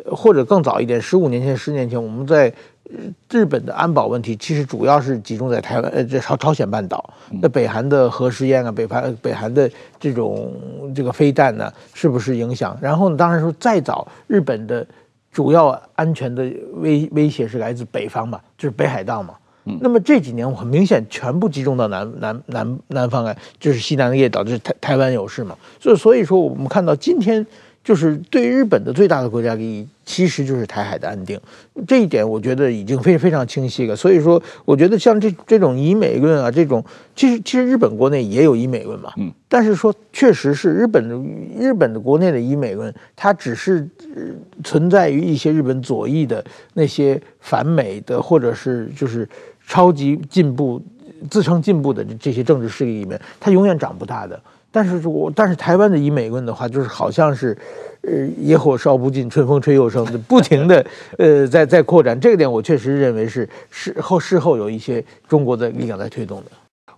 [0.06, 2.54] 或者更早一点，十五年前、十年前，我们在。
[3.30, 7.14] 日本的安保问题其实主要是集中在台湾，呃，这朝朝鲜半岛。
[7.42, 10.54] 那北韩的核试验啊，北韩北韩的这种
[10.96, 12.78] 这个飞弹呢，是不是影响？
[12.82, 14.86] 然后呢，当然说再早，日本的
[15.32, 19.36] 主要安全的威威胁是来自北方嘛，就是北海道嘛。
[19.80, 25.56] 那么这几年我很明显全部集中到南南南南方来，就是西南的列岛，就是台台湾有事嘛。
[25.80, 27.46] 所以所以说，我们看到今天。
[27.84, 31.40] 就是对日本的最大的国家利益，其实就是台海的安定，
[31.88, 33.96] 这一点我觉得已经非非常清晰了。
[33.96, 36.84] 所以说，我觉得像这这种以美论啊，这种
[37.16, 41.20] 其实其实日本国内也有以美论嘛，嗯，但是说确实是日本的
[41.60, 43.88] 日本的国内的以美论，它只是
[44.64, 46.44] 存在于一些日本左翼的
[46.76, 49.28] 那些反美的或者是就是
[49.66, 50.80] 超级进步、
[51.32, 54.40] 自称进步的这些政治势力里面，它永远长不大的。
[54.72, 57.58] 但是我但是台湾的以美论的话，就是好像是，
[58.02, 60.86] 呃，野火烧不尽，春风吹又生，不停的
[61.20, 62.20] 呃在在扩展。
[62.20, 66.52] 这个点我确实认为是事后事后有一些中国的力量在推动的。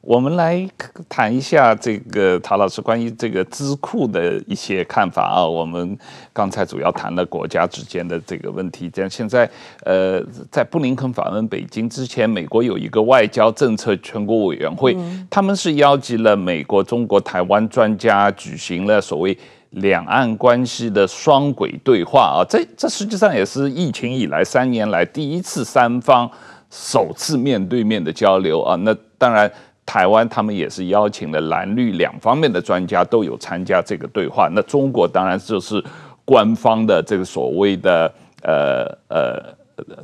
[0.05, 0.69] 我们来
[1.07, 5.47] 谈一下这个陶老师关于这个资库的一些看法啊。
[5.47, 5.97] 我们
[6.33, 8.89] 刚才主要谈了国家之间的这个问题。
[8.89, 9.49] 这样现在
[9.85, 14.93] 呃，在布林肯访问北京之前，美国有一个外交政策全国委员会，
[15.29, 19.37] 他们是邀集了美国、中国、台湾专家，举行了所谓
[19.69, 22.43] 两岸关系的双轨对话啊。
[22.49, 26.29] 这这实际上也是疫情以来三年来第一次三方
[26.69, 28.75] 首次面对面的交流啊。
[28.75, 29.49] 那当然。
[29.85, 34.47] 台湾他们也是邀请了蓝绿两方面的专家都有参加这个对话。
[34.51, 35.83] 那中国当然就是
[36.23, 38.11] 官方的这个所谓的
[38.43, 39.55] 呃呃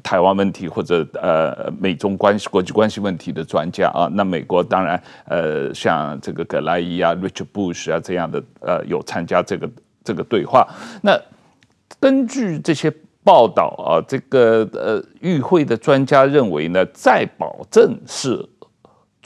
[0.04, 4.10] 台湾问题或者呃美中关系国际关系问题的专家啊。
[4.14, 9.70] 那美国当然呃像这个葛莱伊啊、Richard Bush 啊这样的呃有参加这个
[10.04, 10.68] 这个对话。
[11.02, 11.18] 那
[12.02, 18.46] 根据这些报道啊，这个呃与会的专家认为呢，再保证是。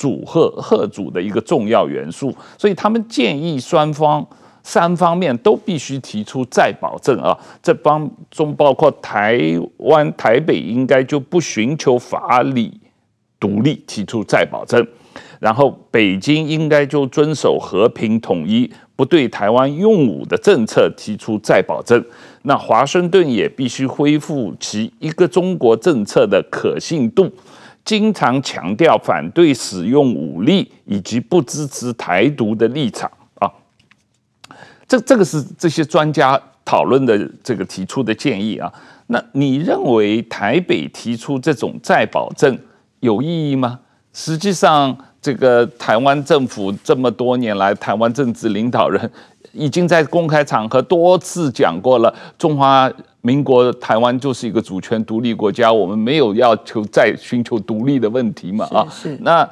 [0.03, 4.27] 主和贺主的一个重要元素，所以他们建议双方
[4.61, 9.39] 三方面都必须提出再保证啊，这帮中包括台
[9.77, 12.81] 湾台北应该就不寻求法理
[13.39, 14.85] 独立，提出再保证，
[15.39, 22.03] 然后北京应该就遵守和平统一，不对台湾用武的政策提出再保证，
[22.41, 27.31] 那华盛顿也必须恢复其一个中国政策的可信度。
[27.85, 33.51] 经常强调反对使用武力以及不支持台独的立场啊，
[34.87, 38.71] 这这个是这些专家讨论的这个提出的建议啊。
[39.07, 42.57] 那你认为台北提出这种再保证
[43.01, 43.81] 有意义吗？
[44.13, 49.11] 实际上，这个台湾政府这么多年来，台湾政治领导人
[49.51, 52.89] 已经在公开场合多次讲过了，中华。
[53.25, 58.67] 民国台湾就是一个主权独立国家，我们没有要求再寻求独立的问题嘛？
[58.71, 59.17] 啊，是。
[59.21, 59.49] 那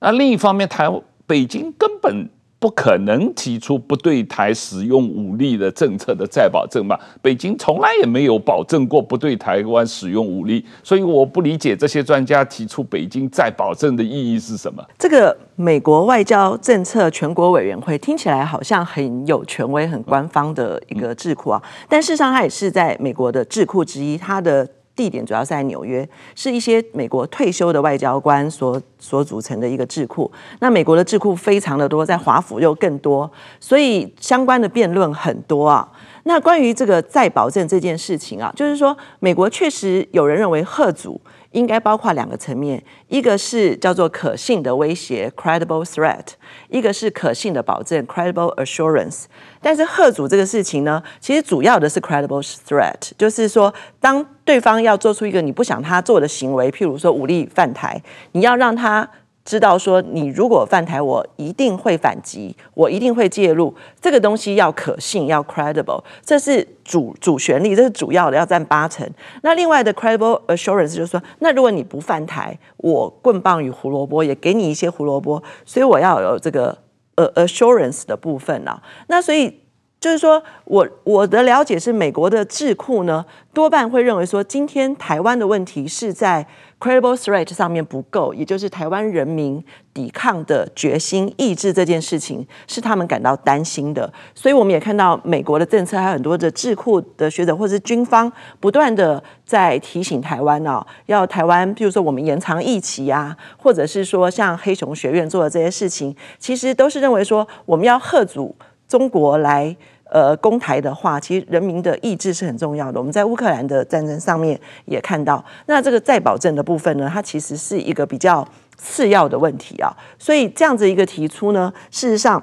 [0.00, 0.88] 那另一方面，台
[1.26, 2.28] 北京根本。
[2.58, 6.98] 不可能提出不对台使用武力的政策的再保证吧？
[7.20, 14.82] 北京从来也没有保证过不对台湾使用武力，所以我不理解这些专家提出北京再保证的意义是什么？
[14.98, 24.66] 这个美国外交政策全国委员会听起来好像很有权威、很官方的一个智库啊，但事实上它也是在美国的智库之一，它的。
[24.96, 30.28] 地点主要是在纽约，是一些美国退休的外交官所所组成的一个智库。
[30.60, 33.30] 那美国的智库非常的多，在华府又更多，
[33.60, 35.86] 所以相关的辩论很多啊。
[36.24, 41.20] 那关于这个再保证这件事情啊，就是说美国确实有人认为赫组
[41.56, 46.26] 应该包括两个层面，一个是叫做可信的威胁 （credible threat），
[46.68, 49.24] 一个是可信的保证 （credible assurance）。
[49.62, 58.02] 但是贺主这个事情呢，其实主要的是 credible threat，就是说当对方要做出一个你不想他做的行为，譬如说武力犯台，
[58.32, 59.08] 你要让他。
[59.46, 63.72] 知道说，你如果犯台，我一定会反击，我一定会介入。
[64.00, 69.08] 这个东西要可信，要 credible，这是主主旋律，这是主要的，要占八成。
[69.42, 76.76] 那另外的 credible assurance 就是说，那如果你不犯台，我棍棒与胡萝卜也给你一些胡萝卜，所以我要有这个
[77.14, 78.82] 呃 assurance 的部分啊。
[79.06, 79.60] 那所以
[79.98, 86.46] 就是说我我的了解是，美国的智库呢多半会认为说，今天台湾的问题是在。
[86.78, 94.12] Credible threat 上面不够，也就是台湾人民抵抗的决心、意志这件事情是他们感到担心的。
[94.34, 98.30] 所以我们也看到美国的政策，还有很多的智库的学者或者是军方
[98.60, 108.54] 不断的在提醒台湾哦，要台湾，譬如说我们延长疫期啊，或者是说像黑熊学院做的这些事情，其实都是认为说我们要吓阻
[108.88, 109.76] 中国来。
[110.08, 113.00] 呃，攻台的话，其实人民的意志是很重要的。
[113.00, 119.92] 我们在乌克兰的战争上面也看到，那这个再保证的部分呢，它其实是一个比较次要的问题啊。
[120.16, 122.40] 所以这样子一个提出呢，事实上，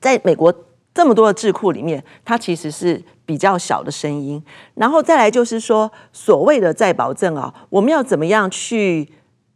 [0.00, 0.54] 在美国
[0.94, 4.40] 这么多的智库里面，它其实是比较小的声音。
[4.74, 9.08] 然后再来就是说，所谓的再保证啊，我们要怎么样去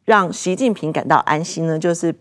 [0.06, 1.78] 让习近平感到安心呢？
[1.78, 2.12] 就是。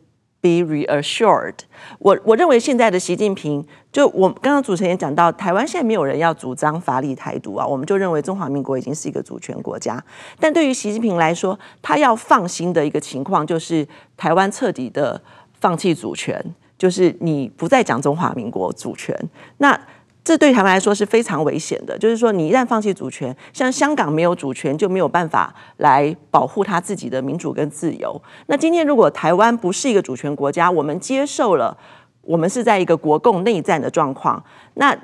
[0.42, 1.54] Be reassured。
[2.00, 10.04] 我我认为现在的习近平，就我刚刚主持人也讲到，台湾现在没有人要主张法理台独啊，我们就认为中华民国已经是一个主权国家。
[10.40, 13.88] 但对于习近平来说，他要放心的一个情况就是
[14.18, 15.22] 台湾彻底的
[15.60, 16.44] 放弃主权，
[16.76, 19.16] 就是你不再讲中华民国主权。
[19.58, 19.80] 那
[20.24, 28.22] 这对台湾来说是非常危险的，就是说，你一旦放弃主权，像香港没有主权，就没有办法来保护他自己的民主跟自由。
[28.46, 31.76] 那今天如果台湾不是一个主权国家，我们接受了，
[32.22, 34.44] 我们是在一个国共内战的状况，
[34.76, 34.96] 那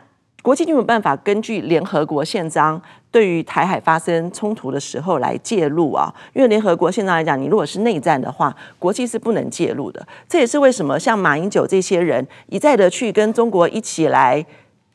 [0.43, 10.07] 国际就没有办法根据联合国宪章对于台海发生冲突的时候来介入啊，因为联合国宪章来讲，你如果是内战的话，国际是不能介入的。
[10.29, 14.45] 这也是为什么像马英九这些人一再的去跟中国一起来。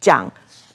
[0.02, 0.30] 讲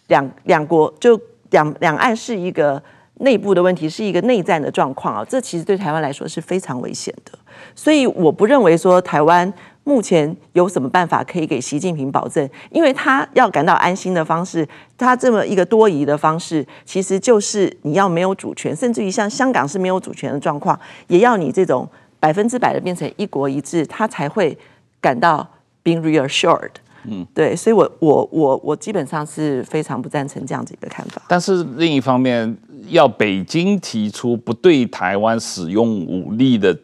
[0.07, 1.19] 两两国就
[1.51, 2.81] 两两岸是一个
[3.15, 7.37] 内部的问题，是一个内战的状况啊，这其实对台湾来说是非常危险的。
[7.75, 9.51] 所以我不认为说台湾
[9.83, 14.67] 目前有什么办法可以给习近平保证，因为他要感到安心的方式，
[14.97, 24.55] 他这么一个多疑的方式，其实就是你要没有主权，甚至于像香港是没有主权的状况，也要你这种百分之百的变成一国一制，他才会
[25.01, 25.47] 感到
[25.83, 26.71] being reassured。
[27.09, 31.21] 嗯，对，所以我我我我基本上是非常不赞成这样子一个看法。
[31.27, 32.55] 但是另一方面，
[32.89, 36.77] 要北京提出不对台湾使用武力的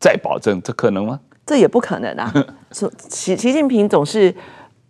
[0.00, 1.20] 再保证，这可能吗？
[1.44, 2.32] 这也不可能啊！
[2.72, 4.34] 习习近平总是，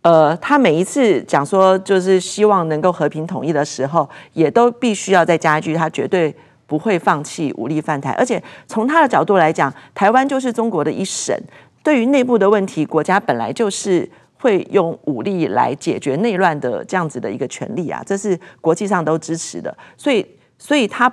[0.02, 6.34] 呃，他每一次讲说就是希望能够和平统一的时候，也都必须要再加一句，他绝对
[6.66, 8.12] 不会放弃武力犯台。
[8.12, 11.36] 而且从他的角度来讲，台湾就是中国的一省，
[11.82, 14.08] 对于内部的问题，国家本来就是。
[14.38, 19.74] 会用武力来解决内乱的这样子的一个权利啊，这是国际上都支持的。
[19.96, 20.24] 所以，
[20.58, 21.10] 所以他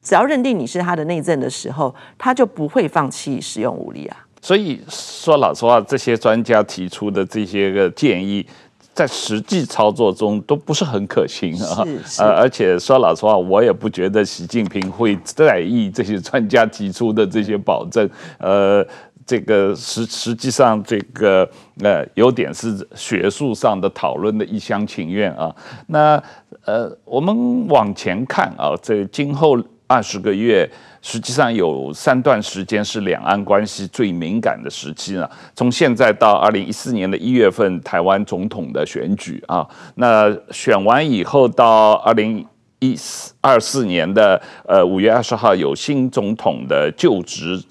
[0.00, 4.16] 只要认定你是他的内政的时候，他就不会放弃使用武力啊。
[4.40, 8.46] 所以说老实话，这些专家提出的这些个建议，
[8.92, 11.82] 在实际操作中都不是很可行啊。
[12.18, 18.08] 呃，而且说老实话，我也不觉得习近平会在意这些专家提出的这些保证。
[18.38, 18.86] 呃。
[19.26, 21.48] 这个实实际上，这个
[21.80, 25.54] 呃，有点是学术上的讨论的一厢情愿啊。
[25.86, 26.22] 那
[26.64, 30.70] 呃，我们往前看啊，这今后二十个月，
[31.00, 35.28] 实际上有三段时间是两岸关系最敏感的时期呢。
[35.54, 42.46] 从现在到二零一四年的一月份，台湾总统的选举啊，那选完以后到二零
[42.78, 47.62] 一四二四年的呃五月二十号有新总统的就职。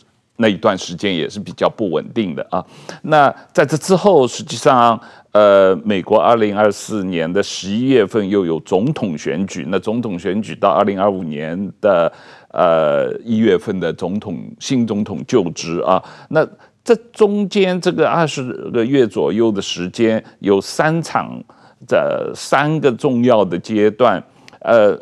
[0.44, 2.60] 那一段时间也是比较不稳定的啊。
[3.04, 5.00] 那在这之后，实际上，
[5.32, 12.12] 呃，美国二零二四年的十一月份又有总统选举，那总统选举到二零二五年的
[12.52, 16.04] 呃一月份的总统新总统就职啊。
[16.28, 16.46] 那
[16.84, 21.42] 这中间这个二十个月左右的时间，有三场
[21.88, 24.22] 的三个重要的阶段，
[24.60, 25.00] 呃。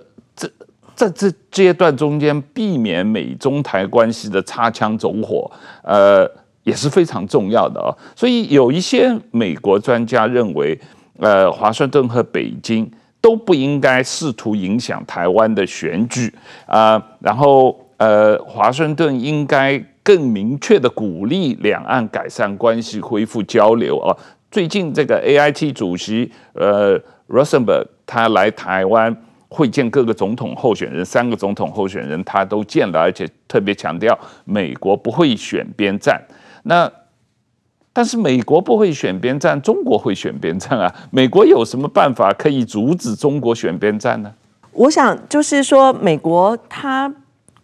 [1.02, 5.50] 在这阶段中间，避免美中台关系的擦枪走火，
[5.84, 6.30] 呃，
[6.62, 7.90] 也是非常重要的哦。
[8.16, 10.80] 所以有一些美国专家认为，
[11.18, 12.88] 呃，华盛顿和北京
[13.20, 16.32] 都不应该试图影响台湾的选举
[16.68, 17.04] 啊、呃。
[17.20, 24.16] 然后呃，华盛顿应该更明确的鼓励两岸改善关系、恢复交流啊。
[24.52, 29.16] 最近这个 AIT 主席呃 Rosenberg 他来台湾
[29.54, 36.20] 会见各个总统候选人，三个总统候选人他都见了，而且特别强调美国不会选边站。
[36.64, 36.90] 那
[37.92, 40.96] 但是美国不会选边站，中国会选边站啊！
[41.12, 44.34] 美国有什么办法可以阻止中国选边站呢？
[44.72, 47.14] 我想就是说，美国它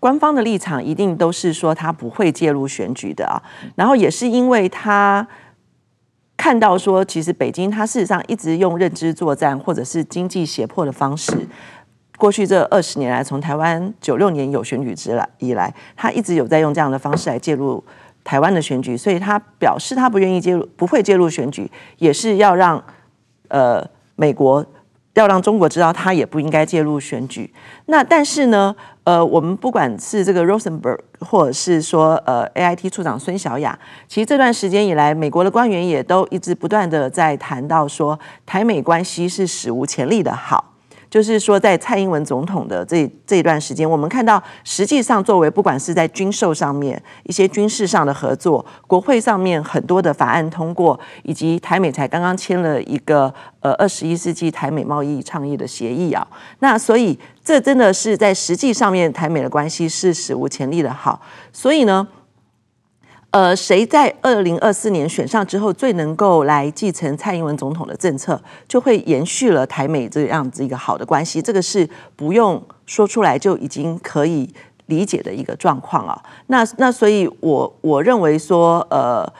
[0.02, 3.42] 官方的立场一定都是说它不会介入选举的啊。
[3.76, 5.26] 然后也是因为他
[6.36, 11.32] 看到说，其实北京它事实上一直用认知作战或者是经济胁迫的方式，
[12.18, 17.82] 过去这二十年来，从台湾九六年有选举之来以来，他一直有在用这样的方式来介入。
[18.24, 22.84] 台湾的选举，所以他表示他不愿意介入，不会介入选举，也是要让
[23.48, 23.82] 呃
[24.18, 24.66] 美国
[25.14, 27.50] 要让中国知道他也不应该介入选举。
[27.86, 40.74] 那但是呢，呃，我们不管是这个 Rosenberg，或者是说呃 AIT 处长孙小雅，其实这段时间以来，美国的官员也都一直不断的在谈到说，台美关系是史无前例的好。
[41.10, 56.28] 就是说，在蔡英文总统的这这一段时间，我们看到，实际上作为不管是在军售上面一些军事上的合作，国会上面很多的法案通过，以及台美才刚刚签了一个呃二十一世纪台美贸易倡议的协议啊，
[56.60, 62.08] 那所以这真的是在实际上面台美的关系是史无前例的好，所以呢。
[63.32, 71.42] 呃，谁在二零二四年选上之后最能够来继承蔡英文总统的政策，就会延续了台美这样子一个好的关系。
[71.42, 74.52] 这个是不用说出来就已经可以
[74.86, 76.20] 理解的一个状况啊。
[76.48, 79.32] 那那所以我，我我认为说，呃，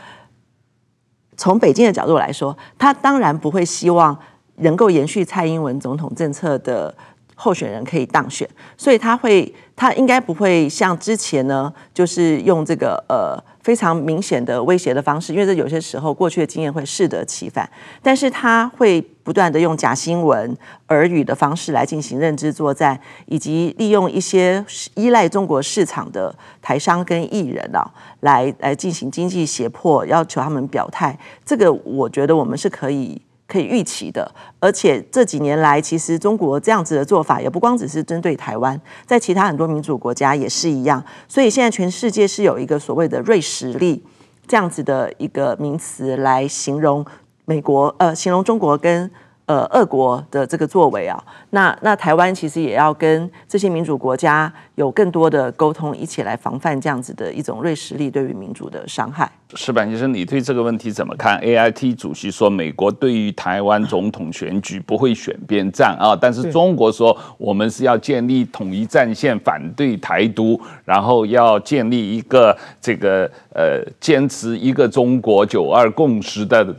[1.38, 4.16] 从北京的角度来说，他当然不会希望
[4.58, 6.94] 能够延续蔡英文总统政策的
[7.36, 13.42] 候选人可以当选，所以他会，他应该不会像之前呢，就是用这个呃。
[13.68, 17.70] 非常明显的威胁的方式，因为这有些时候过去的经验会适得其反，
[18.02, 20.58] 但是他会不断的用假新闻、
[20.88, 24.66] 耳语的方式来进行认知作战，以及利用一些
[24.96, 27.86] 依赖中国市场的台商跟艺人啊，
[28.22, 31.20] 来来进行经济胁迫，要求他们表态。
[31.44, 33.22] 这个我觉得我们是可以。
[33.48, 34.30] 可以预期的，
[34.60, 41.04] 而且这几年来，其实中国这样子的做法也不光只是针对台湾，在其他很多民主国家也是一样。
[41.28, 44.04] 所以现在全世界是有一个所谓的“瑞士力”
[44.48, 47.06] 这样子的一个名词来形容
[47.46, 49.10] 美国，呃，形容中国跟。
[49.48, 51.18] 呃，俄国的这个作为啊，
[51.52, 59.32] 那那台湾其实也要跟这些民主国家有更多的沟通，一起来防范这样子的一种瑞实力对于民主的伤害。
[59.54, 73.24] 石板先生，你对这个问题怎么看？AIT 主席说，美国对于台湾总统选举不会选边站啊，但是中国说我们是要建立统一战线，反对台独，然后要建立一个这个
[73.56, 76.76] 呃坚持一个中国九二共识的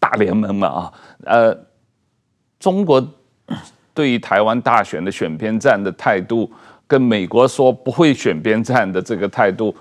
[0.00, 0.92] 大联盟嘛啊，
[1.24, 1.67] 呃。
[2.58, 3.06] 中国
[3.94, 6.50] 对于台湾大选的选边站的态度，
[6.86, 9.74] 跟美国说不会选边站的这个态度，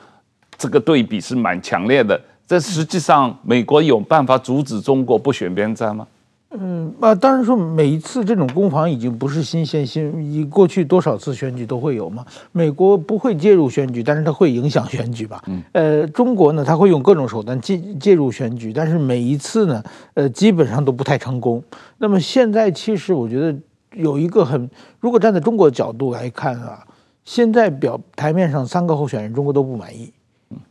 [0.58, 2.20] 这个对比是蛮强烈的。
[2.48, 6.08] 这实际上，美国有办法阻止中国不选边站吗？
[6.52, 12.26] 嗯，啊，当然说每一次这种攻防已经不是新鲜，新以过去多少次选举都会有嘛。
[12.54, 15.44] 美国不会介入选举，但是它会影响选举吧？
[15.48, 19.84] 嗯，呃，中国呢，它会用各种手段介介入选举，但是每一次呢，
[20.14, 21.62] 呃，基本上都不太成功。
[21.98, 23.54] 那么现在其实我觉得
[23.94, 24.70] 有一个很，
[25.02, 26.82] 如果站在中国角度来看啊，
[27.26, 30.14] 现在表台面上三个候选人，中国都不满意。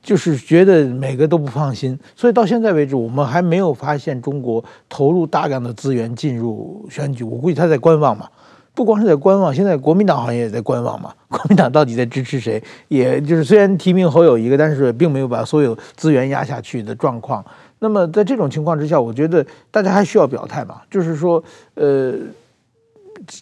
[0.02, 7.22] 就是觉得每个都不放心，所以到现在为止，我们还没有发现中国投入大量的资源进入选举。
[7.22, 8.26] 我估计他在观望嘛，
[8.72, 11.12] 不光是在观望，现在 国民党好像也在观望嘛。
[11.28, 12.62] 国民党到底在支持谁？
[12.88, 17.44] 也就是虽然提名侯友宜，但是并没有把所有资源压下去的状况。
[17.78, 21.42] 那么在这种情况之下，我觉得大家还需要表态嘛，就是说，
[21.74, 22.14] 呃，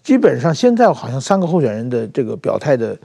[0.03, 2.99] 基本上现在好像三个候选人的这个表态的。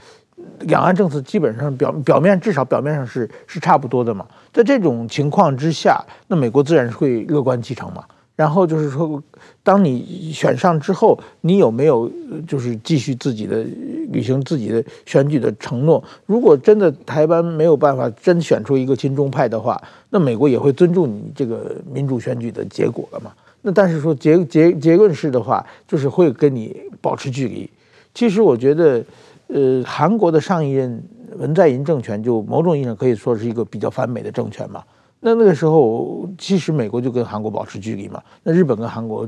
[0.61, 8.03] 两岸政策基本上表表面至少表面上是是差不多的嘛，在这种情况之下，那美国自然是会乐观其成嘛。
[8.35, 9.21] 然后就是说，
[9.63, 12.09] 当你选上之后，你有没有
[12.47, 13.65] 就是继续自己的
[14.11, 16.01] 履行自己的选举的承诺？
[16.25, 23.33] 如果真的台湾没有办法真选出一个亲中派的话，那美国也会尊重你这个民主选举的结果了嘛。
[23.61, 27.69] 那但是说结结结论式的话，就是会跟你保持距离。
[28.13, 29.03] 其实我觉得。
[29.51, 31.03] 呃，韩国的上一任
[31.37, 34.83] 文在寅政权就某种意义上可以说是一个比较反美的政权嘛。
[35.19, 38.23] 那那个时候，其实美国就跟韩国保持距离嘛。
[38.43, 39.27] 那日本跟韩国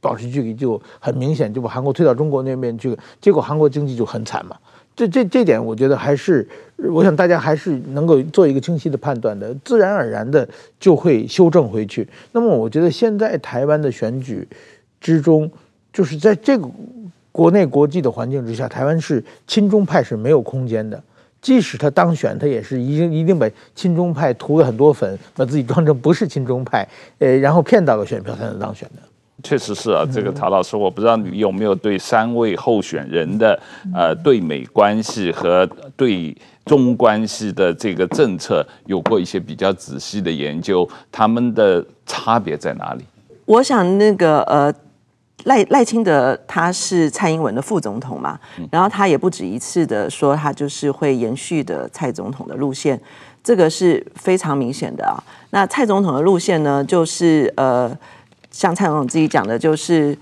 [0.00, 4.56] 保持距离，就很明显就把韩国推到中国那边去，结果韩国经济就很惨嘛。
[4.96, 6.46] 这这这点，我觉得还是，
[6.90, 10.46] 我想大家还是能够做一个清晰的判断的，自然而然的
[10.80, 12.08] 就会修正回去。
[12.32, 14.48] 那么，我觉得现在台湾的选举
[15.00, 15.50] 之中，
[15.92, 16.68] 就是在这个
[17.32, 21.02] 国内国际的环境之下，台湾是亲中派是没有空间的。
[21.40, 26.86] 即使他当选，他也是一定一定把亲中派涂了很多粉，把自己装成不是亲中派，
[27.18, 29.02] 呃，然后骗到了选票才能当选的。
[29.42, 33.58] 确实是啊，这个陶老师，我不知道你有没有对三位候选人的
[33.94, 35.66] 呃对美关系和
[35.96, 43.04] 对中关系的这个政策有过一些比较仔细的研究，他们的差别在哪里？
[43.46, 44.70] 我想那个呃
[45.44, 48.38] 赖赖清德他是蔡英文的副总统嘛，
[48.70, 53.00] 然后他也不止一次的说他就是会延续的蔡总统的路线，
[53.42, 55.16] 这个是非常明显的啊。
[55.50, 57.96] 那蔡总统的路线呢，就是呃。
[58.52, 60.18] 像蔡总统自己讲的，就是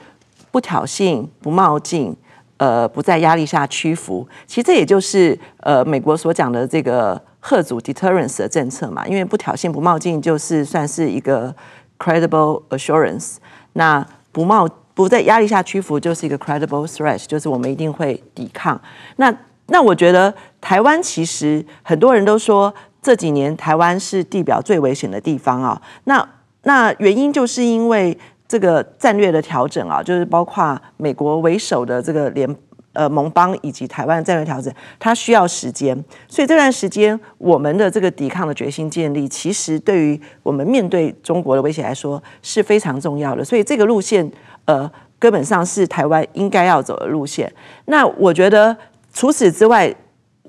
[0.51, 2.15] 不挑衅、不冒进，
[2.59, 4.29] 呃，不在压力下屈服。
[4.47, 9.09] 其实这也就是呃美国所讲的这个吓阻 deterrence 的政策嘛。
[9.09, 11.55] 因为不挑衅、不冒进，就是算是一个
[11.99, 13.37] credible assurance。
[13.73, 14.69] 那不冒
[14.99, 18.81] 不在压力下屈服，就是一个 credible threat，就是我们一定会抵抗。
[19.15, 19.33] 那
[19.67, 25.81] 那我觉得台湾其实很多人都说这几年台湾是地表最危险的地方啊。
[26.03, 26.29] 那
[26.65, 28.19] 那原因就是因为
[28.49, 32.57] 这个战略的调整啊，就是包括美国为首的这个联
[32.93, 35.95] 呃盟邦以及台湾战略调整，它需要时间，
[36.27, 43.45] 所以这段时间我们的这个抵抗的决心建立，其实对于我们面对中国的威胁来说是非常重要的。
[43.45, 44.29] 所以这个路线
[44.69, 44.89] 呃
[45.19, 47.53] 根本上是台湾应该要走的路线。
[47.87, 48.77] 那我觉得
[49.13, 49.93] 除此之外。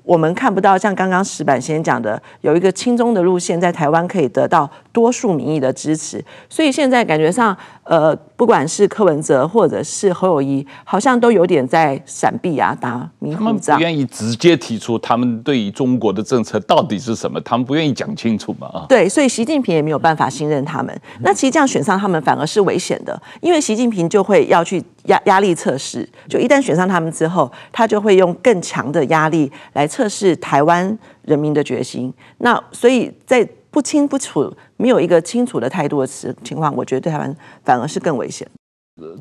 [0.02, 13.44] 我们看不到像刚刚石板先讲的，有一个轻中的路线在台湾可以得到多数民意的支持，所以现在感觉上，呃，不管是柯文哲或者是侯友谊，好像都有点在闪避啊，打迷糊仗。
[13.44, 18.86] 他们不愿意直接提出他们对于中国的政策到底是什么，他们不愿意讲清楚嘛啊。
[18.88, 21.00] 对，所以习近平也没有办法信任他们。
[21.20, 32.12] 那其实这样选上他们反而是危险的，因为习近平就会要去压压力测试，就一旦选上他们之后，他就会用更强的压力来测试台湾人民的决心。
[32.38, 36.06] 那所以在不清不楚、没有一个清楚的态度的
[36.42, 38.46] 情况，我觉得对台湾反而是更危险。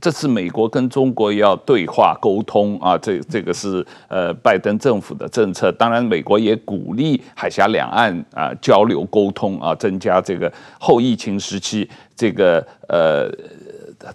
[0.02, 5.72] 这次美国跟中国要对话沟通啊，这这个是呃拜登政府的政策。
[5.72, 13.32] 当然，美国也鼓励海峡两岸啊交流沟通啊，增加这个后疫情时期这个呃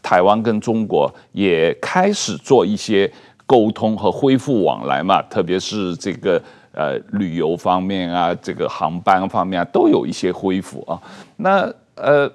[0.02, 3.10] 台湾跟中国也开始做一些
[3.46, 6.42] 沟通和恢复往来嘛，特别是这个。
[6.74, 11.00] 呃，旅游方面啊，这个航班方面啊，都有一些恢复啊。
[11.36, 12.30] 那呃，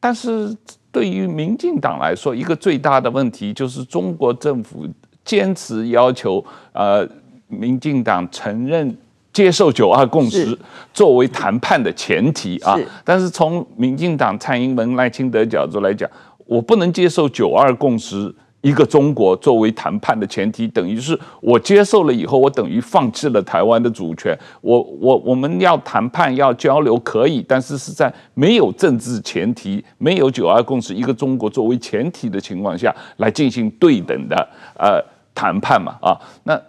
[0.00, 0.52] 但是
[0.90, 4.86] 对于民进党来说，一个最大的问题就是中国政府
[5.24, 7.08] 坚持要求呃，
[7.46, 8.96] 民进党承认
[9.32, 10.58] 接受九二共识
[10.92, 12.76] 作为谈判的前提啊。
[13.04, 16.10] 但是从民进党蔡英文赖清德角度来讲，
[16.46, 18.34] 我不能接受九二共识。
[18.62, 24.36] 一个中国作为谈判的前提，等于是我接受了以后，我等于放弃了台湾的主权。
[24.60, 34.36] 我我我们要谈判要交流可以，但是是在没有政治前提、没有九二共识、一个中国作为前提的情况下来进行对等的
[34.76, 35.00] 呃
[35.32, 36.18] 谈判嘛啊？
[36.42, 36.60] 那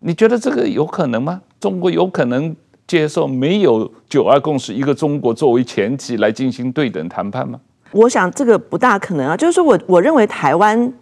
[0.00, 1.40] 你觉得这个有可能吗？
[1.60, 2.56] 中国有可能
[2.88, 7.60] 接受没有九二共识、一个中国作为前提来进行对等谈判吗？
[7.92, 9.36] 我想这个不大可能啊。
[9.36, 10.92] 就是说我我认为台湾。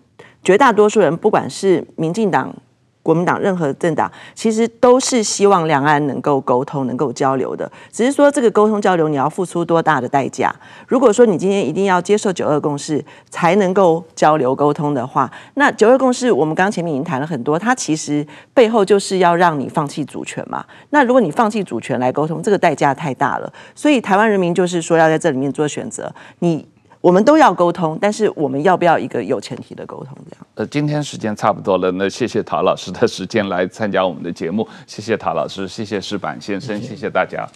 [0.43, 2.55] 绝大多数人，不管是民进党、
[3.03, 7.70] 国民党，任何政党，其实都是希望两岸能够沟通、能够交流的。
[7.91, 10.55] 只是说，这个沟通交流你要付出多大的代价？
[10.86, 20.64] 如果说你今天一定要接受九二共识才能够交流沟通的话，那九二共识我们刚前面已经谈了很多，它其实背后就是要让你放弃主权嘛。
[20.91, 23.53] 那如果你放弃主权来沟通，这个代价太大了。
[23.74, 26.12] 所以台湾人民就是说要在这里面做选择。
[26.41, 26.66] 你。
[27.01, 30.14] 我们都要沟通，但是我们要不要一个有前提的沟通？
[30.28, 30.46] 这样。
[30.57, 37.48] 呃，今天时间差不多了，那谢谢陶老师的时间来参加我们的节目，谢谢陶老师，谢谢石板先生，谢谢大家。